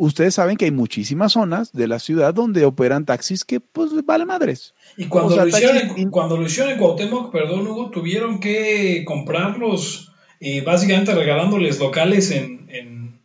[0.00, 4.24] Ustedes saben que hay muchísimas zonas de la ciudad donde operan taxis que pues vale
[4.24, 4.72] madres.
[4.96, 8.38] Y cuando, O sea, lo hicieron taxis- cuando lo hicieron en Cuauhtémoc, perdón Hugo, tuvieron
[8.38, 13.20] que comprarlos y básicamente regalándoles locales en, en,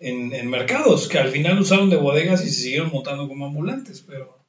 [0.00, 4.02] en- en mercados, que al final usaron de bodegas y se siguieron montando como ambulantes,
[4.06, 4.42] pero...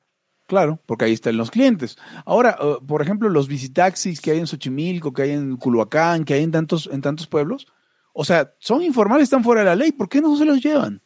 [0.47, 1.97] Claro, porque ahí están los clientes.
[2.25, 6.33] Ahora, eh, por ejemplo, los visitaxis que hay en Xochimilco, que hay en Culhuacán, que
[6.33, 7.67] hay en tantos, en tantos pueblos,
[8.13, 9.91] o sea, son informales, están fuera de la ley.
[9.91, 11.01] ¿Por qué no se los llevan?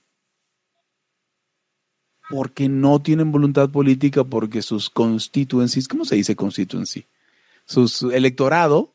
[2.30, 7.06] Porque no tienen voluntad política, porque sus constituencies, ¿cómo se dice constituency?
[7.66, 8.94] Sus electorado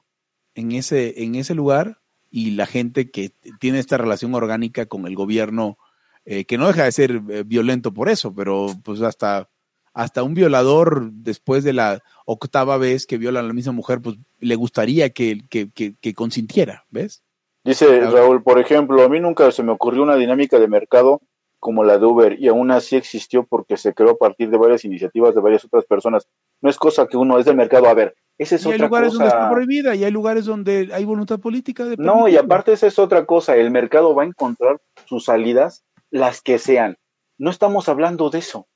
[0.54, 5.14] en ese, en ese lugar y la gente que tiene esta relación orgánica con el
[5.14, 5.78] gobierno,
[6.24, 9.48] eh, que no deja de ser eh, violento por eso, pero pues hasta
[9.94, 14.16] hasta un violador después de la octava vez que viola a la misma mujer, pues
[14.40, 17.22] le gustaría que, que, que, que consintiera, ¿ves?
[17.64, 18.00] Dice.
[18.00, 21.20] Raúl, por ejemplo, a mí nunca se me ocurrió una dinámica de mercado
[21.62, 24.84] como la de Uber y aún así existió porque se creó a partir de varias
[24.84, 26.26] iniciativas de varias otras personas.
[26.60, 27.86] No es cosa que uno es del mercado.
[27.86, 29.50] A ver, esa es y hay otra lugares donde está cosa.
[29.52, 33.26] prohibida y hay lugares donde hay voluntad política de No, y aparte esa es otra
[33.26, 33.54] cosa.
[33.54, 36.96] El mercado va a encontrar sus salidas, las que sean.
[37.38, 38.66] No estamos hablando de eso.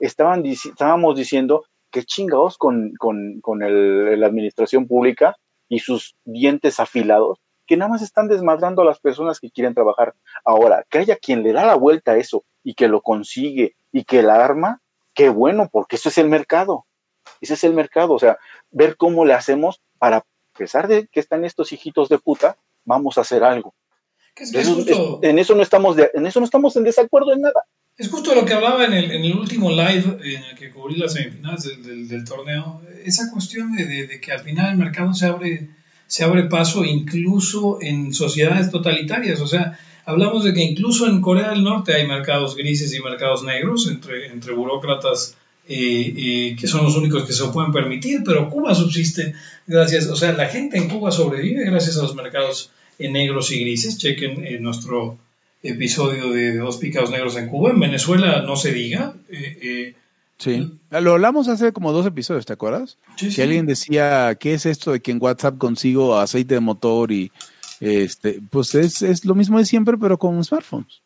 [0.00, 5.36] Estaban, estábamos diciendo que chingados con, con, con el- la administración pública
[5.68, 10.14] y sus dientes afilados, que nada más están desmadrando a las personas que quieren trabajar.
[10.44, 14.04] Ahora, que haya quien le da la vuelta a eso y que lo consigue y
[14.04, 14.80] que la arma,
[15.14, 16.86] qué bueno, porque eso es el mercado.
[17.40, 18.14] Ese es el mercado.
[18.14, 18.38] O sea,
[18.70, 20.24] ver cómo le hacemos para, a
[20.56, 23.74] pesar de que están estos hijitos de puta, vamos a hacer algo.
[24.38, 26.76] es, que es Eso- justo, es- en eso no estamos de- en eso no estamos
[26.76, 27.64] en desacuerdo en nada.
[27.96, 30.96] es justo lo que hablaba en el, en el último live en el que cubrí
[30.96, 34.76] las semifinales del, del- del torneo, esa cuestión de, de- de que al final el
[34.76, 35.70] mercado se abre,
[36.06, 39.40] se abre paso incluso en sociedades totalitarias.
[39.40, 43.42] O sea, hablamos de que incluso en Corea del Norte hay mercados grises y mercados
[43.42, 45.36] negros entre, entre burócratas
[45.68, 49.34] eh, eh, que son los únicos que se lo pueden permitir, pero Cuba subsiste
[49.66, 53.60] gracias, o sea, la gente en Cuba sobrevive gracias a los mercados eh, negros y
[53.60, 53.98] grises.
[53.98, 55.18] Chequen eh, nuestro
[55.64, 57.70] episodio de, de Dos Picados Negros en Cuba.
[57.70, 59.16] En Venezuela no se diga.
[60.38, 60.75] Sí.
[60.90, 62.98] Lo hablamos hace como dos episodios, ¿te acuerdas?
[63.16, 63.36] sí, sí.
[63.36, 67.32] Que alguien decía, ¿qué es esto de que en WhatsApp consigo aceite de motor y
[67.80, 71.02] este, pues es, es lo mismo de siempre, pero con smartphones.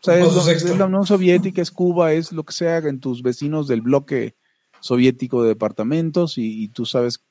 [0.00, 3.00] O sea, es, lo- es la Unión Soviética, es Cuba, es lo que sea en
[3.00, 4.36] tus vecinos del bloque
[4.80, 7.24] soviético de departamentos y, y tú sabes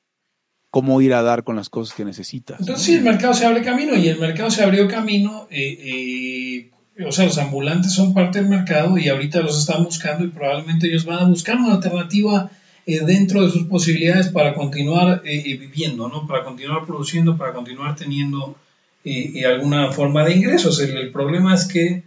[0.70, 2.60] cómo ir a dar con las cosas que necesitas.
[2.60, 5.48] Entonces sí, el mercado se abre camino y el mercado se abrió camino.
[5.50, 6.72] eh, eh,
[7.06, 10.88] o sea, los ambulantes son parte del mercado y ahorita los están buscando y probablemente
[10.88, 12.50] ellos van a buscar una alternativa
[12.86, 16.26] eh, dentro de sus posibilidades para continuar eh, eh, viviendo, ¿no?
[16.26, 18.56] Para continuar produciendo, para continuar teniendo
[19.04, 20.80] eh, alguna forma de ingresos.
[20.80, 22.04] El, problema es que,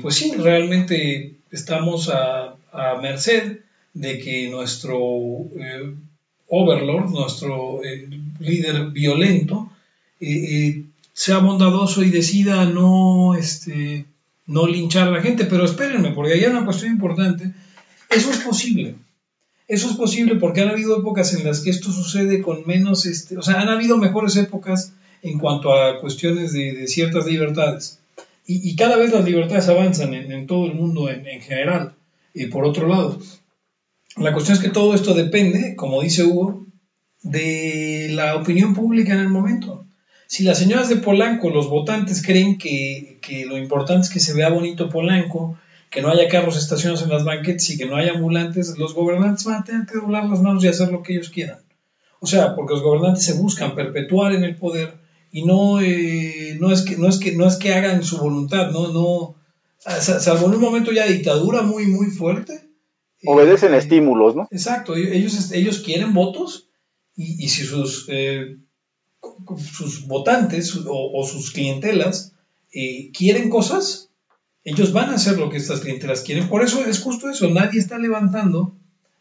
[0.00, 3.58] pues sí, realmente estamos a, a merced
[3.94, 4.98] de que nuestro
[6.48, 7.80] overlord, nuestro
[8.40, 9.70] líder violento,
[10.24, 14.06] eh, sea bondadoso y decida no, este,
[14.46, 15.44] no linchar a la gente.
[15.44, 17.52] Pero espérenme, porque hay una cuestión importante.
[18.10, 18.96] Eso es posible.
[19.68, 23.38] Eso es posible porque han habido épocas en las que esto sucede con menos, este,
[23.38, 24.92] o sea, han habido mejores épocas
[25.22, 27.98] en cuanto a cuestiones de, de ciertas libertades.
[28.46, 31.94] Y, y cada vez las libertades avanzan en, en todo el mundo en, en general.
[32.34, 33.18] Y por otro lado,
[34.16, 36.66] la cuestión es que todo esto depende, como dice Hugo,
[37.22, 39.81] de la opinión pública en el momento.
[40.32, 44.32] Si las señoras de Polanco, los votantes creen que, que lo importante es que se
[44.32, 45.58] vea bonito Polanco,
[45.90, 49.44] que no haya carros estacionados en las banquetas y que no haya ambulantes, los gobernantes
[49.44, 51.58] van a tener que doblar las manos y hacer lo que ellos quieran.
[52.20, 54.94] O sea, porque los gobernantes se buscan perpetuar en el poder
[55.30, 58.70] y no, eh, no, es, que, no, es, que, no es que hagan su voluntad,
[58.70, 59.34] no, no,
[59.78, 62.70] sa- salvo en un momento ya de dictadura muy, muy fuerte.
[63.26, 64.48] Obedecen eh, estímulos, ¿no?
[64.50, 66.68] Exacto, ellos, ellos quieren votos
[67.14, 68.56] y, y si sus, eh,
[69.58, 72.32] sus votantes o, sus clientelas
[72.72, 74.10] eh, quieren cosas,
[74.64, 76.48] ellos van a hacer lo que estas clientelas quieren.
[76.48, 78.74] Por eso es justo eso, nadie está levantando,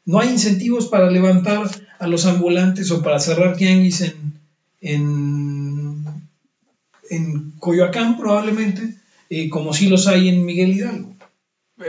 [0.05, 4.39] no hay incentivos para levantar a los ambulantes o para cerrar tianguis en,
[4.81, 6.05] en,
[7.09, 8.95] en Coyoacán probablemente,
[9.29, 11.15] eh, como si los hay en Miguel Hidalgo.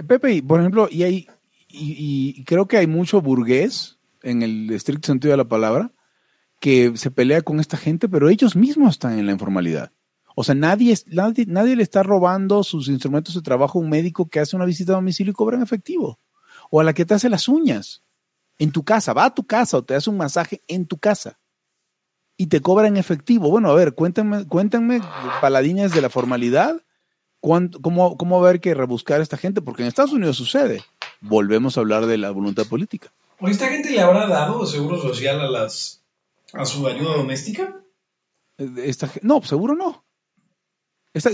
[0.06, 1.26] Pepe, y, por ejemplo, y hay,
[1.68, 5.92] y, y creo que hay mucho burgués, en el estricto sentido de la palabra,
[6.62, 9.90] que se pelea con esta gente, pero ellos mismos están en la informalidad.
[10.36, 14.28] O sea, nadie, nadie, nadie le está robando sus instrumentos de trabajo a un médico
[14.28, 16.20] que hace una visita a domicilio y cobra en efectivo.
[16.70, 18.04] O a la que te hace las uñas
[18.58, 19.12] en tu casa.
[19.12, 21.40] Va a tu casa o te hace un masaje en tu casa
[22.36, 23.50] y te cobra en efectivo.
[23.50, 25.00] Bueno, a ver, cuéntenme, cuéntenme,
[25.40, 26.80] paladines de la formalidad,
[27.40, 30.84] cómo, cómo haber que rebuscar a esta gente, porque en Estados Unidos sucede.
[31.20, 33.12] Volvemos a hablar de la voluntad política.
[33.40, 36.01] ¿O esta gente le habrá dado seguro social a las
[36.54, 37.80] a su ayuda doméstica?
[38.58, 40.04] Esta, no, seguro no.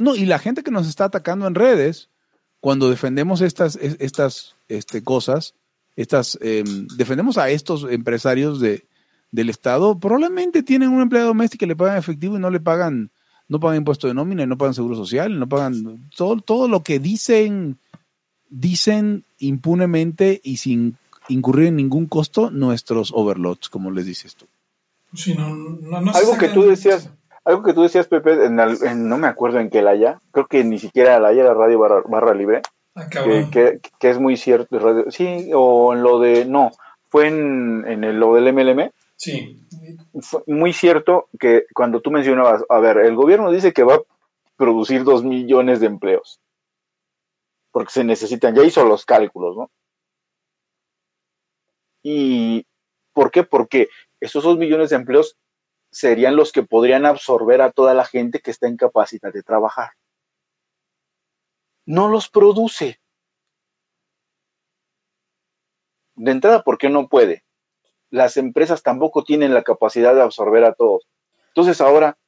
[0.00, 0.14] No.
[0.16, 2.08] Y la gente que nos está atacando en redes,
[2.60, 5.54] cuando defendemos estas, es- estas este, cosas,
[5.96, 8.86] estas, em, defendemos a estos empresarios de,
[9.30, 13.10] del Estado, probablemente tienen una empleada doméstica y le pagan efectivo y no le pagan,
[13.48, 16.82] no pagan impuesto de nómina, y no pagan seguro social, no pagan todo, todo lo
[16.82, 17.78] que dicen,
[18.48, 20.96] dicen impunemente y sin
[21.28, 24.46] incurrir en ningún costo nuestros overlords, como les dices tú.
[25.14, 27.10] Sí, no, no, no sé Algo que tú decías,
[27.44, 30.64] algo que tú decías, Pepe, en no me acuerdo en qué la haya, creo que
[30.64, 32.62] ni siquiera la haya la radio barra, barra libre,
[32.94, 33.50] Ah, que, cabrón.
[33.50, 36.70] que- que es muy cierto, radio- sí, o en lo de, no,
[37.08, 39.60] fue en, en el- lo del MLM, Sí.
[40.20, 44.00] fue muy cierto que cuando tú mencionabas, a ver, el gobierno dice que va a
[44.56, 46.40] producir dos millones de empleos,
[47.72, 49.70] porque se necesitan, ya hizo los cálculos, ¿no?
[52.02, 52.66] ¿Y
[53.12, 53.42] por qué?
[53.42, 53.88] Porque
[54.20, 55.36] esos dos millones de empleos
[55.90, 59.90] serían los que podrían absorber a toda la gente que está en capacidad de trabajar.
[61.86, 63.00] No los produce.
[66.14, 67.44] De entrada, ¿por qué no puede?
[68.10, 71.06] Las empresas tampoco tienen la capacidad de absorber a todos.
[71.48, 72.18] Entonces ahora,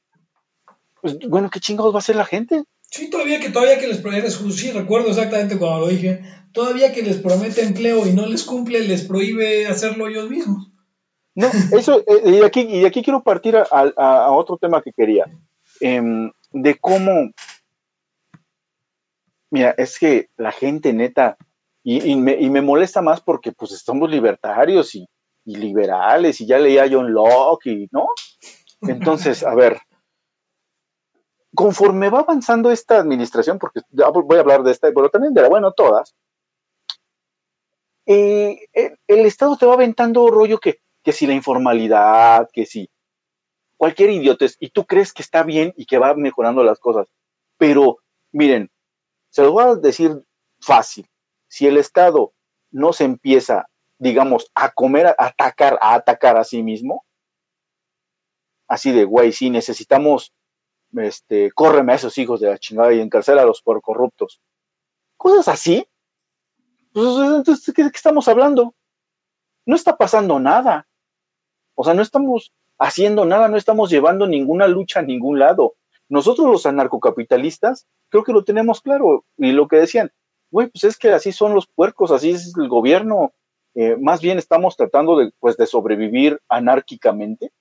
[1.01, 2.63] pues, bueno, ¿qué chingados va a hacer la gente?
[2.81, 6.21] Sí, todavía que todavía que les promete, sí, recuerdo exactamente cuando lo dije,
[6.51, 10.70] todavía que les promete empleo y no les cumple, les prohíbe hacerlo ellos mismos.
[11.33, 15.25] No, eso, eh, y, aquí, y aquí quiero partir a, otro tema que quería,
[15.79, 17.31] em, de cómo,
[19.49, 21.37] mira, es que la gente neta,
[21.83, 25.07] y, me, y me molesta más porque pues estamos libertarios y,
[25.45, 28.07] liberales, y ya leía John Locke, y, ¿no?
[28.81, 29.79] Entonces, a ver,
[31.55, 35.49] conforme va avanzando esta administración, porque voy a hablar de esta, pero también de la,
[35.49, 36.13] bueno, todas,
[38.05, 42.89] eh, el, el Estado te va aventando rollo que, que si la informalidad, que si
[43.77, 47.07] cualquier idiotez, y tú crees que está bien y que va mejorando las cosas.
[47.57, 47.97] Pero,
[48.31, 48.69] miren,
[49.29, 50.23] se lo voy a decir
[50.59, 51.09] fácil.
[51.47, 52.33] Si el Estado
[52.69, 57.05] no se empieza, digamos, a comer, a atacar, a atacar a sí mismo,
[58.67, 60.31] así de, güey, sí, necesitamos,
[60.93, 64.41] este, córreme a esos hijos de la chingada y encarcélalos por corruptos.
[65.17, 65.87] Cosas así.
[66.93, 68.75] Pues, entonces, ¿de qué, de qué estamos hablando?
[69.65, 70.87] No está pasando nada.
[71.81, 75.73] O sea, no estamos haciendo nada, no estamos llevando ninguna lucha a ningún lado.
[76.09, 79.25] Nosotros los anarcocapitalistas creo que lo tenemos claro.
[79.35, 80.11] Y lo que decían,
[80.51, 83.33] güey, pues es que así son los puercos, así es el gobierno.
[83.73, 87.51] Eh, más bien estamos tratando de, pues, de sobrevivir anárquicamente.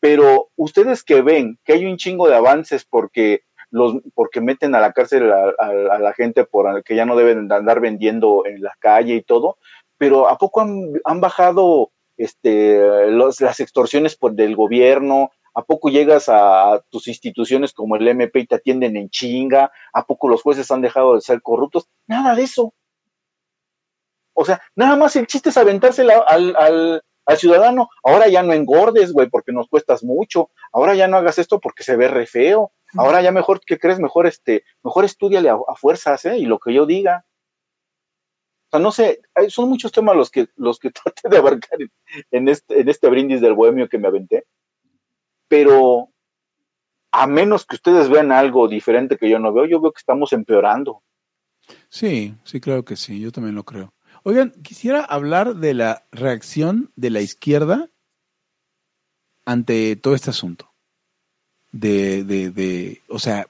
[0.00, 4.80] Pero ustedes que ven que hay un chingo de avances porque los porque meten a
[4.80, 8.74] la cárcel a, la gente por que ya no deben de andar vendiendo en la
[8.78, 9.58] calle y todo,
[9.98, 15.30] pero ¿a poco han, han bajado este, los, las extorsiones por, del gobierno?
[15.54, 19.70] ¿A poco llegas a, tus instituciones como el MP y te atienden en chinga?
[19.92, 21.88] ¿A poco los jueces han dejado de ser corruptos?
[22.06, 22.72] Nada de eso.
[24.34, 27.90] O sea, nada más el chiste es aventársela al, al, al ciudadano.
[28.02, 30.50] Ahora ya no engordes, güey, porque nos cuestas mucho.
[30.72, 32.72] Ahora ya no hagas esto porque se ve re feo.
[32.96, 33.98] Ahora ya mejor, ¿qué crees?
[33.98, 36.38] Mejor este, mejor estudiale a, a fuerzas, ¿eh?
[36.38, 37.26] Y lo que yo diga.
[38.72, 41.92] Sea, no sé, hay, son muchos temas los que, los que traté de abarcar en,
[42.30, 44.46] en, este, en este brindis del bohemio que me aventé.
[45.46, 46.08] Pero
[47.12, 50.32] a menos que ustedes vean algo diferente que yo no veo, yo veo que estamos
[50.32, 51.02] empeorando.
[51.90, 53.92] Sí, sí, claro que sí, yo también lo creo.
[54.24, 57.90] Oigan, quisiera hablar de la reacción de la izquierda
[59.44, 60.72] ante todo este asunto.
[61.70, 63.46] De, de, de, o sea,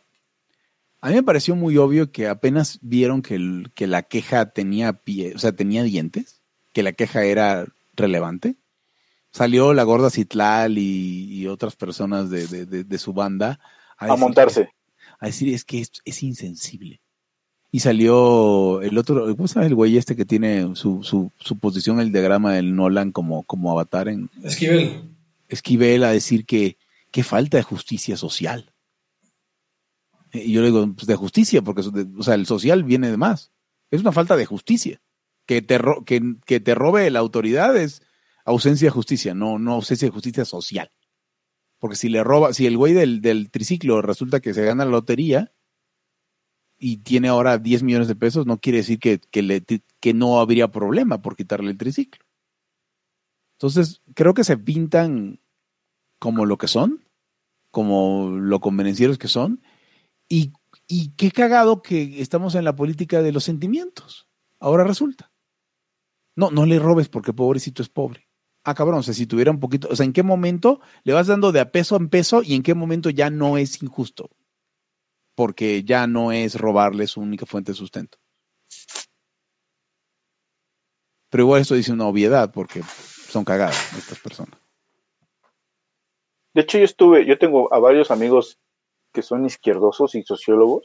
[1.03, 4.93] a mí me pareció muy obvio que apenas vieron que, el, que la queja tenía
[4.93, 6.43] pie, o sea, tenía dientes,
[6.73, 8.55] que la queja era relevante.
[9.33, 13.59] Salió la gorda Citlal y, y otras personas de, de, de, de su banda
[13.99, 14.69] a, decir, a montarse.
[15.19, 17.01] A decir es que es, es, insensible.
[17.73, 21.59] Y salió el otro, ¿cómo se llama el güey este que tiene su, su, su
[21.59, 24.31] posición, el diagrama del Nolan como, como avatar en...
[24.45, 25.03] Esquivel.
[25.49, 26.77] Esquivel a decir que
[27.11, 28.72] qué falta de justicia social.
[30.33, 31.83] Y yo le digo, pues de justicia, porque
[32.17, 33.53] o sea, el social viene de más.
[33.91, 35.01] Es una falta de justicia.
[35.47, 38.03] Que te, ro- que, que te robe la autoridad es
[38.45, 40.91] ausencia de justicia, no, no ausencia de justicia social.
[41.79, 44.93] Porque si le roba, si el güey del, del triciclo resulta que se gana la
[44.93, 45.53] lotería
[46.79, 49.65] y tiene ahora 10 millones de pesos, no quiere decir que, que, le,
[50.01, 52.25] que no habría problema por quitarle el triciclo.
[53.59, 55.41] Entonces, creo que se pintan
[56.19, 57.05] como lo que son,
[57.71, 59.63] como lo convenencieros que son,
[60.89, 64.29] y, qué cagado que estamos en la política de los sentimientos.
[64.59, 65.31] Ahora resulta.
[66.35, 68.29] No, no le robes porque pobrecito es pobre.
[68.65, 71.27] Ah, cabrón, o sea, si tuviera un poquito, o sea, ¿en qué momento le vas
[71.27, 74.31] dando de a peso en peso y en qué momento ya no es injusto?
[75.35, 78.19] Porque ya no es robarle su única fuente de sustento.
[81.29, 84.59] Pero igual esto dice una obviedad porque son cagadas estas personas.
[86.55, 88.62] De hecho, yo estuve, yo tengo a varios amigos
[89.13, 90.83] que son izquierdosos y sociólogos,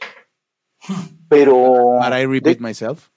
[1.28, 3.08] pero I repeat myself.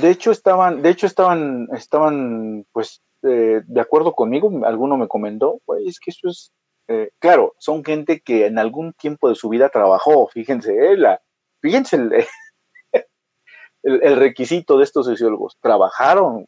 [0.00, 4.50] de hecho estaban, de hecho estaban, estaban, pues, eh, de acuerdo conmigo.
[4.64, 6.52] Alguno me comentó, güey, es que esto es,
[6.88, 10.28] eh, claro, son gente que en algún tiempo de su vida trabajó.
[10.28, 11.20] Fíjense, eh, la,
[11.60, 12.12] fíjense el,
[13.82, 15.56] el, el requisito de estos sociólogos.
[15.60, 16.46] Trabajaron,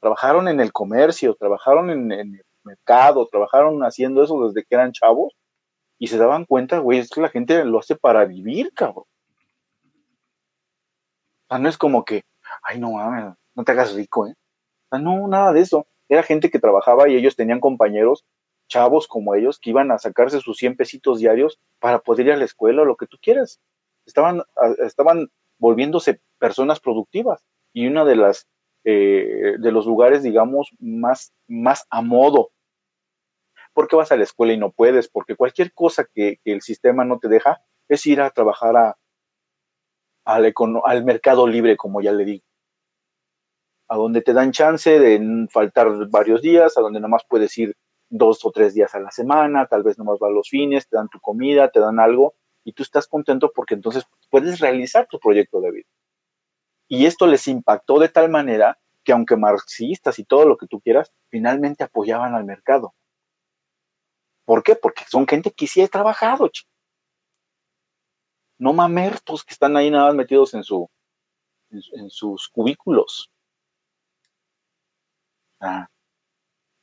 [0.00, 4.92] trabajaron en el comercio, trabajaron en, en el mercado, trabajaron haciendo eso desde que eran
[4.92, 5.34] chavos
[5.98, 9.04] y se daban cuenta, güey, es que la gente lo hace para vivir, cabrón.
[11.44, 12.24] O sea, no es como que,
[12.62, 14.34] ay, no mames, no te hagas rico, ¿eh?
[14.86, 15.86] O sea, no, nada de eso.
[16.08, 18.24] Era gente que trabajaba y ellos tenían compañeros,
[18.68, 22.36] chavos como ellos, que iban a sacarse sus 100 pesitos diarios para poder ir a
[22.36, 23.60] la escuela o lo que tú quieras.
[24.06, 24.42] Estaban,
[24.84, 27.42] estaban volviéndose personas productivas.
[27.72, 28.46] Y una de las,
[28.84, 32.50] eh, de los lugares, digamos, más, más a modo.
[33.74, 37.18] Porque vas a la escuela y no puedes, porque cualquier cosa que, el sistema no
[37.18, 38.96] te deja es ir a trabajar
[40.24, 42.44] al, mercado libre, como ya le digo.
[43.88, 47.76] A donde te dan chance de faltar varios días, a donde nomás puedes ir
[48.08, 51.08] dos o tres días a la semana, tal vez nomás vas los fines, te dan
[51.08, 55.60] tu comida, te dan algo, y tú estás contento porque entonces puedes realizar tu proyecto
[55.60, 55.88] de vida.
[56.88, 60.80] Y esto les impactó de tal manera que aunque marxistas y todo lo que tú
[60.80, 62.94] quieras, finalmente apoyaban al mercado.
[64.46, 64.74] ¿Por qué?
[64.76, 66.50] Porque son gente que sí ha trabajado.
[68.58, 70.90] No mamertos que están ahí nada más metidos en, su,
[71.70, 73.30] en, su- en sus cubículos.
[75.60, 75.88] Ah.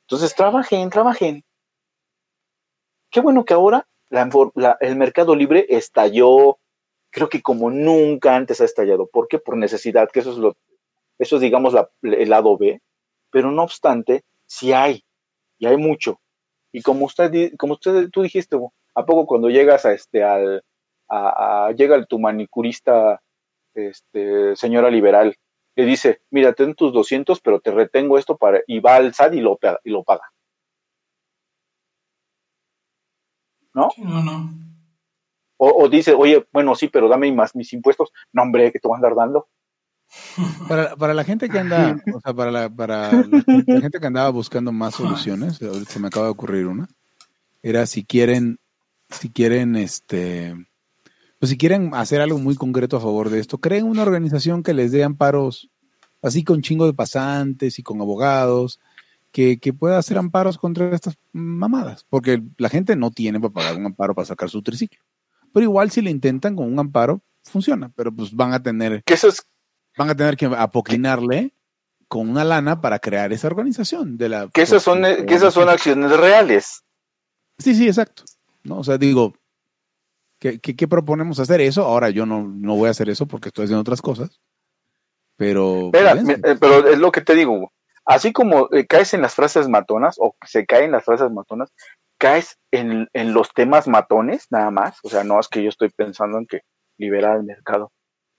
[0.06, 1.42] Entonces, trabajen, trabajen.
[3.10, 3.86] Qué bueno que ahora
[4.80, 6.58] el mercado libre estalló,
[7.10, 9.08] creo que como nunca antes ha estallado.
[9.08, 9.38] ¿Por qué?
[9.38, 10.56] Por necesidad, que eso es lo,
[11.18, 12.82] eso es digamos el lado B.
[13.32, 15.04] Pero no obstante, sí hay,
[15.58, 16.21] y hay mucho.
[16.72, 18.56] Y como usted, como usted, tú dijiste,
[18.94, 20.64] ¿a poco cuando llegas a este, al,
[21.08, 23.20] a, a- llega tu manicurista,
[23.74, 25.36] este, señora liberal,
[25.76, 29.34] le dice, mira, ten tus 200, pero te retengo esto para, y va al SAT
[29.34, 30.24] y lo, paga- y lo paga.
[33.74, 33.88] ¿No?
[33.98, 34.50] No, no.
[35.56, 38.12] O, o dice, oye, bueno, sí, pero dame más mis impuestos.
[38.32, 39.48] No, hombre, que te van a andar dando.
[40.68, 44.06] Para, para la gente que anda, o sea, para la, para la, la gente que
[44.06, 45.58] andaba buscando más soluciones,
[45.88, 46.88] se me acaba de ocurrir una,
[47.62, 48.58] era si quieren,
[49.10, 50.54] si quieren, este,
[51.38, 54.74] pues si quieren hacer algo muy concreto a favor de esto, creen una organización que
[54.74, 55.70] les dé amparos,
[56.22, 58.80] así con chingo de pasantes y con abogados,
[59.32, 63.76] que, que pueda hacer amparos contra estas mamadas, porque la gente no tiene para pagar
[63.76, 65.00] un amparo para sacar su triciclo.
[65.52, 69.14] Pero igual si le intentan con un amparo, funciona, pero pues van a tener Que
[69.14, 69.46] eso es,
[69.96, 71.54] van a tener que apoclinarle
[72.08, 75.68] con una lana para crear esa organización de la que esas son, que esas son
[75.68, 76.82] acciones reales.
[77.58, 78.24] sí sí exacto
[78.64, 79.34] no o sea digo
[80.38, 83.48] ¿qué, qué, qué proponemos hacer eso ahora yo no, no voy a hacer eso porque
[83.48, 84.40] estoy haciendo otras cosas
[85.36, 87.72] pero Espera, pues, eh, pero es lo que te digo.
[88.04, 91.72] Así como eh, caes en las frases matonas, o se caen las frases matonas,
[92.18, 94.98] caes en, en los temas matones, nada más.
[95.02, 96.60] O sea, no es que yo estoy pensando en que
[96.98, 97.90] liberar el mercado.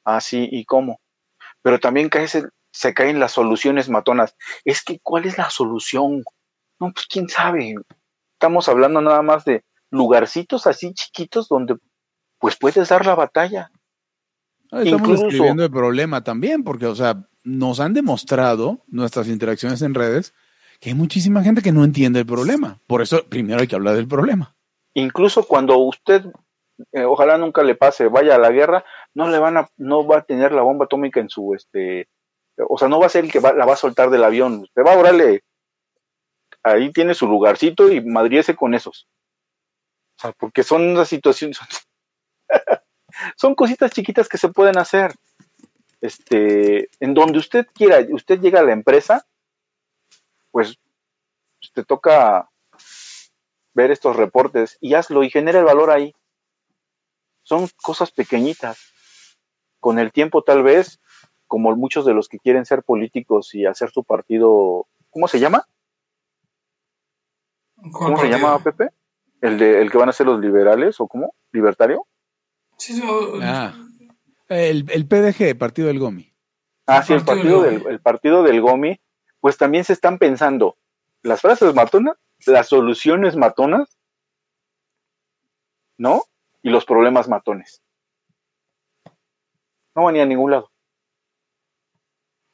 [0.05, 0.99] Así y cómo.
[1.63, 4.35] Pero también caes en- se caen las soluciones matonas.
[4.65, 6.23] Es que, ¿cuál es la solución?
[6.79, 7.75] No, pues quién sabe.
[8.33, 11.77] Estamos hablando nada más de lugarcitos así chiquitos donde
[12.39, 13.71] pues puedes dar la batalla.
[14.71, 19.81] no, estamos incluso- describiendo el problema también porque o sea nos han demostrado nuestras interacciones
[19.83, 20.33] en redes
[20.79, 23.95] que hay muchísima gente que no entiende el problema por eso primero hay que hablar
[23.95, 24.55] del problema
[24.95, 26.25] incluso cuando usted
[26.91, 28.83] eh, ojalá nunca le pase vaya a la guerra
[29.15, 32.07] no le van a no va a tener la bomba atómica en su este
[32.57, 34.61] o sea no va a ser el que va- la va a soltar del avión
[34.61, 35.43] usted va a orarle
[36.63, 39.07] ahí tiene su lugarcito y madriese con esos
[40.17, 41.59] o sea porque son las situaciones
[43.37, 45.13] son cositas chiquitas que se pueden hacer
[46.03, 49.25] este, en donde usted quiera, usted llega a la empresa,
[50.51, 50.77] pues
[51.73, 52.49] te toca
[53.73, 56.13] ver estos reportes y hazlo y genera el valor ahí.
[57.43, 58.92] Son cosas pequeñitas.
[59.83, 61.01] Con el tiempo tal vez,
[61.45, 65.67] como muchos de los que quieren ser políticos y hacer su partido, ¿cómo se llama?
[67.91, 68.91] ¿Cómo se llama, Pepe?
[69.41, 71.35] ¿El, de, ¿El que van a ser los liberales o cómo?
[71.51, 72.07] ¿Libertario?
[72.77, 73.73] Sí, no, Ah,
[74.47, 76.33] el, el PDG, Partido del Gomi.
[76.87, 79.01] Ah, sí, el partido partido, del del, el partido del Gomi,
[79.41, 80.77] pues también se están pensando
[81.23, 82.15] las frases matonas,
[82.45, 83.99] las soluciones matonas,
[85.97, 86.23] ¿no?
[86.61, 87.82] Y los problemas matones.
[89.95, 90.71] No van a ningún lado.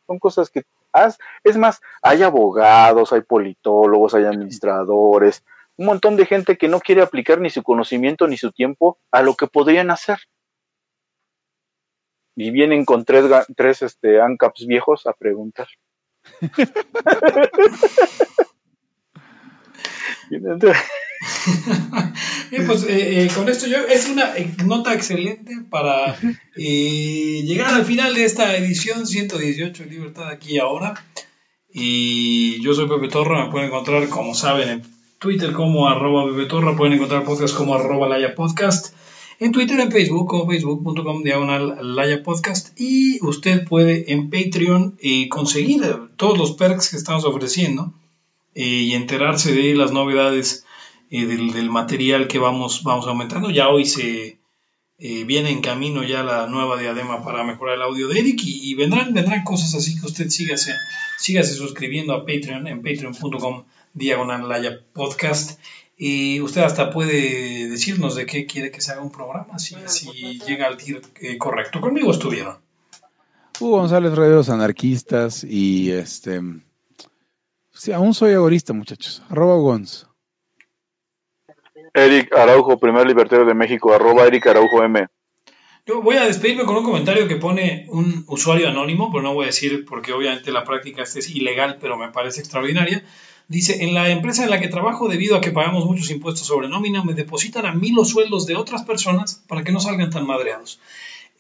[0.08, 5.46] Son cosas que haz, es más, hay abogados, hay politólogos, hay administradores,
[5.78, 9.22] un montón de gente que no quiere aplicar ni su conocimiento ni su tiempo a
[9.22, 10.18] lo que podrían hacer.
[12.36, 13.26] Y vienen con tres,
[13.56, 15.68] tres este, ANCAPs viejos a preguntar.
[22.52, 24.34] Bien, pues eh, eh, con esto yo es una
[24.66, 26.16] nota excelente para
[26.56, 30.94] eh, llegar al final de esta edición 118 de Libertad aquí y ahora.
[31.72, 34.82] Y yo soy Pepe Torra, me pueden encontrar como saben en
[35.20, 38.96] Twitter como arroba Pepe Torra, pueden encontrar podcast como arroba Laya Podcast,
[39.40, 45.30] en Twitter, en Facebook como facebook.com diagonal Laya Podcast y usted puede en Patreon eh,
[45.30, 45.84] conseguir
[46.16, 47.94] todos los perks que estamos ofreciendo
[48.56, 50.66] eh, y enterarse de las novedades
[51.10, 53.50] eh, del, del material que vamos, vamos aumentando.
[53.50, 54.40] Ya hoy se
[55.02, 58.70] eh, viene en camino ya la nueva diadema para mejorar el audio de Eric y,
[58.70, 60.74] y vendrán, vendrán cosas así que usted sígase,
[61.18, 63.64] sígase suscribiendo a Patreon en patreon.com
[63.94, 65.60] diagonal Laya podcast.
[65.98, 70.40] Y usted hasta puede decirnos de qué quiere que se haga un programa, si, si
[70.40, 71.82] llega al tir eh, correcto.
[71.82, 72.58] Conmigo estuvieron.
[73.60, 76.42] Hugo González, Rederos Anarquistas y este.
[77.74, 79.22] Sí, aún soy agorista, muchachos.
[79.30, 80.09] Arroba Gonz.
[81.94, 85.08] Eric Araujo, primer libertario de México, arroba Eric Araujo M.
[85.86, 89.46] Yo voy a despedirme con un comentario que pone un usuario anónimo, pero no voy
[89.46, 93.04] a decir porque obviamente la práctica es ilegal, pero me parece extraordinaria.
[93.48, 96.68] Dice, en la empresa en la que trabajo, debido a que pagamos muchos impuestos sobre
[96.68, 100.28] nómina, me depositan a mí los sueldos de otras personas para que no salgan tan
[100.28, 100.80] madreados.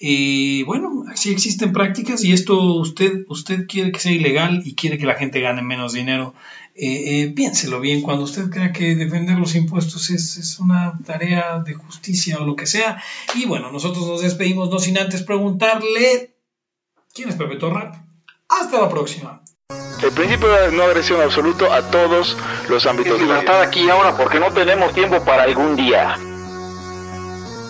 [0.01, 4.97] Y bueno, así existen prácticas y esto usted, usted quiere que sea ilegal y quiere
[4.97, 6.33] que la gente gane menos dinero.
[6.73, 11.59] Eh, eh, piénselo bien, cuando usted crea que defender los impuestos es, es una tarea
[11.59, 13.03] de justicia o lo que sea.
[13.35, 16.33] Y bueno, nosotros nos despedimos no sin antes preguntarle,
[17.13, 18.05] ¿quién es Pepe Torra?
[18.47, 19.41] Hasta la próxima.
[20.01, 22.37] El principio de no agresión absoluto a todos
[22.69, 23.33] los ámbitos vida.
[23.33, 26.17] Libertad aquí y ahora porque no tenemos tiempo para algún día.